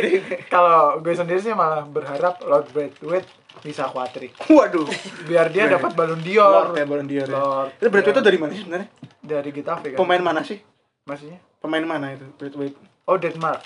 [0.46, 3.26] kalau gue sendiri sih malah berharap Lord Braithwaite
[3.60, 4.36] bisa kuatrik.
[4.44, 4.86] Waduh.
[5.24, 6.70] Biar dia dapat Ballon d'Or.
[6.70, 7.26] Lord ya Ballon d'Or.
[7.26, 7.32] ya.
[7.32, 7.70] Lord.
[7.74, 8.14] Itu berarti Ya.
[8.14, 8.88] itu dari mana sih sebenarnya?
[9.20, 9.98] Dari Getafe kan.
[9.98, 10.58] Pemain mana sih?
[11.02, 11.38] Maksudnya?
[11.58, 12.26] Pemain mana itu?
[12.38, 12.74] Wait, wait.
[13.04, 13.64] Oh, Denmark.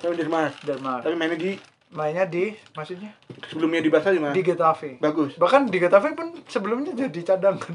[0.00, 0.52] Tapi Denmark.
[0.64, 1.02] Denmark.
[1.06, 1.52] Tapi mainnya di
[1.94, 3.14] Mainnya di maksudnya
[3.46, 4.34] sebelumnya di Barca di mana?
[4.34, 4.98] di Getafe.
[4.98, 5.38] Bagus.
[5.38, 7.70] Bahkan di Getafe pun sebelumnya jadi cadangan.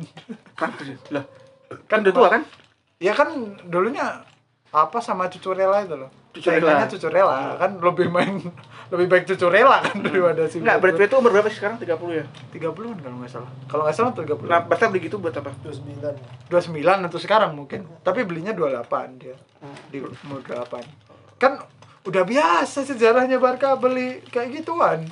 [0.83, 0.99] Sih?
[1.15, 1.23] Lah,
[1.87, 2.43] kan udah tua kan?
[2.99, 3.31] ya kan
[3.63, 4.27] dulunya
[4.75, 6.11] apa sama Cucurella itu loh.
[6.35, 6.83] Cucurella.
[6.83, 8.43] Saingannya Cucurella kan lebih main
[8.91, 11.77] lebih baik Cucurella kan daripada si Enggak, berarti itu umur berapa sih sekarang?
[11.79, 12.25] 30 ya?
[12.51, 13.51] 30-an kalau nggak salah.
[13.71, 14.51] Kalau nggak salah 30.
[14.51, 15.55] Nah, Barca beli gitu buat apa?
[15.63, 17.87] 29 untuk sekarang mungkin.
[18.03, 19.39] Tapi belinya 28 dia.
[19.87, 21.39] Di umur 8.
[21.39, 21.63] Kan
[22.03, 25.03] udah biasa sejarahnya Barca beli kayak gituan.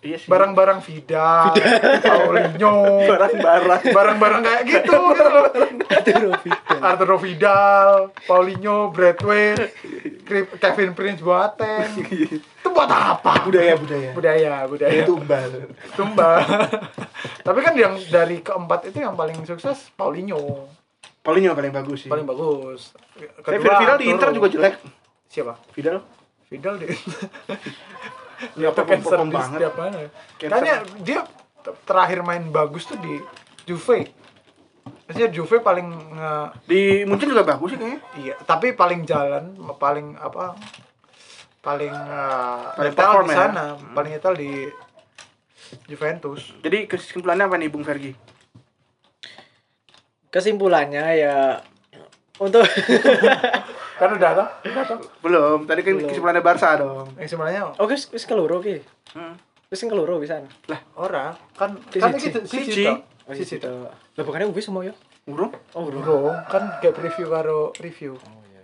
[0.00, 0.32] Iya sih.
[0.32, 1.52] Barang-barang Vidal,
[2.00, 3.84] Paulinho, barang-barang.
[3.92, 5.44] barang-barang kayak gitu gitu loh.
[6.80, 8.88] Arturo Vidal, Paulinho,
[10.24, 12.00] Kri- Kevin Prince Boateng.
[12.00, 13.44] Itu buat apa?
[13.44, 14.10] budaya budaya.
[14.16, 15.04] Budaya, budaya.
[15.04, 15.68] Tumbal.
[15.92, 16.48] Tumbal.
[17.44, 20.64] Tapi kan yang dari keempat itu yang paling sukses Paulinho.
[21.20, 22.10] Paulinho paling bagus sih.
[22.10, 22.96] Paling bagus.
[23.44, 24.80] Tapi Vidal di Inter juga jelek.
[25.28, 25.60] Siapa?
[25.76, 26.00] Vidal
[26.50, 26.86] Vidal di
[28.56, 29.52] Ya, Itu cancer di banget.
[29.54, 29.96] setiap mana.
[30.34, 31.20] Kayaknya dia
[31.84, 33.20] terakhir main bagus tuh di
[33.62, 34.08] Juve.
[35.04, 38.00] Maksudnya Juve paling nge- Di Munchen juga bagus sih kayaknya.
[38.16, 39.44] iya, tapi paling jalan,
[39.76, 40.56] paling apa?
[41.60, 43.38] Paling uh, Paling perform di ya?
[43.38, 44.52] sana, paling nyetel di
[45.84, 46.40] Juventus.
[46.58, 48.16] Jadi kesimpulannya apa nih Bung Fergi?
[50.28, 51.60] Kesimpulannya ya
[52.38, 52.64] untuk
[54.00, 54.48] Kan udah toh?
[54.64, 54.98] Udah toh?
[55.20, 57.12] Belum, tadi kan kesimpulannya Barca dong.
[57.20, 58.80] Yang sebenarnya Oh, wis wis keloro ki.
[59.12, 59.36] Hmm.
[59.68, 60.40] Wis sing keloro bisa.
[60.96, 62.00] ora kan Siji.
[62.00, 62.64] kan iki Siji.
[62.64, 62.96] siji toh.
[63.28, 63.72] Oh, gitu.
[64.16, 64.96] Lah bukannya wis semua ya?
[65.28, 65.52] Urung?
[65.76, 65.84] Oh.
[65.84, 68.16] Bro, kan kayak preview karo review.
[68.16, 68.62] Oh iya.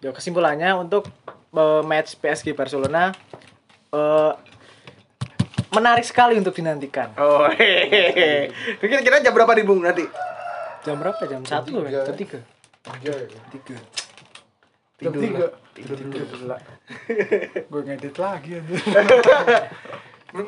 [0.00, 1.06] Ya kesimpulannya untuk
[1.52, 3.12] eh, match PSG Barcelona
[3.92, 4.32] eh
[5.70, 7.14] menarik sekali untuk dinantikan.
[7.14, 8.50] Oh, hehehe.
[8.80, 10.02] Kira-kira jam berapa nih Bung nanti?
[10.82, 11.20] Jam berapa?
[11.28, 11.84] Jam 1 loh,
[12.16, 12.40] tiga.
[12.80, 13.00] Jam 3.
[13.00, 13.40] Tiga ya.
[15.00, 15.00] Tiga.
[15.00, 15.48] Tidur
[15.96, 16.24] tiga.
[16.46, 16.60] lah.
[16.60, 17.60] Tidur.
[17.70, 18.78] Gue ngedit lagi anjir.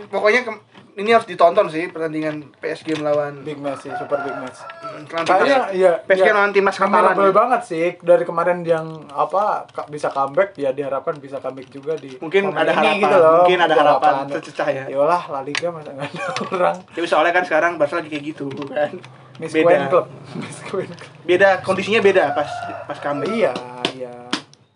[0.09, 0.62] Pokoknya ke-
[0.93, 4.61] ini harus ditonton sih pertandingan PSG melawan Big match sih, super big match.
[4.78, 5.93] Hmm, Kayaknya iya.
[6.05, 6.37] PSG iya.
[6.37, 7.16] lawan timnas Kamaran.
[7.16, 12.14] Memorable banget sih dari kemarin yang apa bisa comeback ya diharapkan bisa comeback juga di
[12.20, 13.35] Mungkin ada harapan, gitu loh.
[13.43, 14.85] mungkin ada harapan tercecah ya.
[14.87, 18.47] Yolah La Liga masa nggak ada orang Tapi soalnya kan sekarang Barca lagi kayak gitu
[18.68, 18.93] kan.
[19.39, 19.64] Miss Beda.
[19.64, 20.07] Queen Club.
[20.41, 21.11] Miss Queen Club.
[21.22, 22.51] Beda kondisinya beda pas
[22.85, 23.30] pas comeback.
[23.30, 23.53] Iya,
[23.93, 24.12] iya.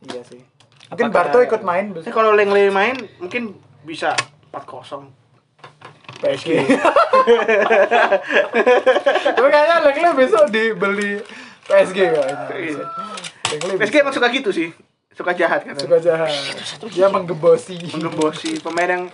[0.06, 0.40] Iya sih.
[0.86, 4.14] Mungkin Apakah- Barto ikut main Tapi kalau Lengle main mungkin bisa
[4.54, 5.10] 4-0.
[6.16, 6.48] PSG.
[9.26, 11.20] Tapi kayaknya Lengle besok dibeli
[11.66, 12.36] PSG kayaknya.
[12.54, 12.84] Iya.
[13.52, 14.70] Lengle PSG emang suka gitu sih.
[15.12, 15.72] Suka jahat kan.
[15.74, 16.28] suka jahat.
[16.92, 17.76] Dia menggebosi.
[17.90, 19.04] menggembosi pemain yang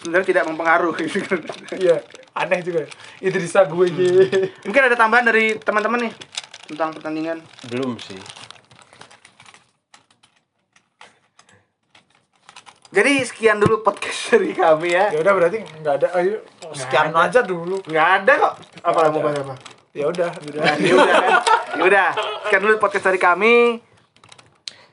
[0.00, 1.06] sebenarnya tidak mempengaruhi.
[1.80, 2.02] Iya,
[2.34, 2.88] aneh juga.
[3.20, 3.86] Idrissa gue
[4.66, 6.12] Mungkin ada tambahan dari teman-teman nih
[6.66, 7.38] tentang pertandingan.
[7.68, 8.18] Belum sih.
[12.90, 15.14] Jadi sekian dulu podcast dari kami ya.
[15.14, 16.08] Ya udah berarti nggak ada.
[16.18, 16.42] Ayo
[16.74, 17.30] sekian ada.
[17.30, 17.78] aja dulu.
[17.86, 18.54] Nggak ada kok.
[18.82, 19.54] Apa mau bahas apa?
[19.94, 20.62] Ya udah, udah.
[20.90, 21.16] ya udah.
[21.78, 22.08] Ya udah.
[22.46, 23.78] Sekian dulu podcast dari kami.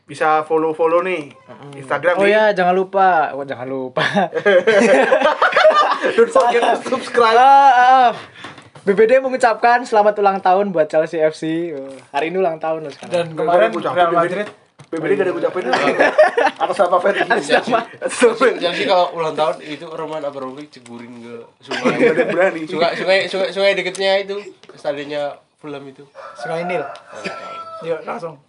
[0.08, 1.36] Bisa follow-follow nih
[1.76, 2.32] Instagram Oh nih.
[2.32, 3.36] ya, jangan lupa.
[3.36, 4.08] Oh, jangan lupa.
[6.16, 7.36] Don't forget to subscribe.
[7.36, 8.10] Ah, ah.
[8.88, 11.76] BBD mengucapkan selamat ulang tahun buat Chelsea FC.
[11.76, 13.12] Oh, hari ini ulang tahun loh sekarang.
[13.12, 14.16] Dan kemarin Real BBD.
[14.16, 14.48] Madrid
[14.88, 15.64] BBD gak ada ucapin
[16.64, 16.96] Atas apa?
[17.12, 17.82] Chelsea, Atas apa?
[18.56, 22.16] Chelsea kalau ulang tahun itu Roman Abramovich cegurin ke sungai.
[22.32, 24.40] Berani sungai, sungai, sungai, sungai deketnya itu
[24.72, 26.08] stadionnya Fulham itu.
[26.40, 26.88] Sungai Nil.
[27.84, 28.40] Yuk langsung.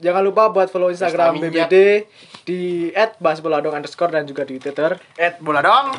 [0.00, 2.06] Jangan lupa buat follow Instagram BBD
[2.42, 2.90] di
[3.20, 4.96] @basboladong underscore dan juga di Twitter.
[5.14, 5.94] Ed bola dong.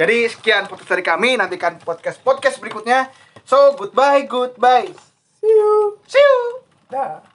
[0.00, 1.36] Jadi sekian podcast dari kami.
[1.36, 3.12] Nantikan podcast podcast berikutnya.
[3.44, 4.88] So goodbye, goodbye.
[5.40, 6.00] See you.
[6.08, 6.64] See you.
[6.88, 7.29] Dah.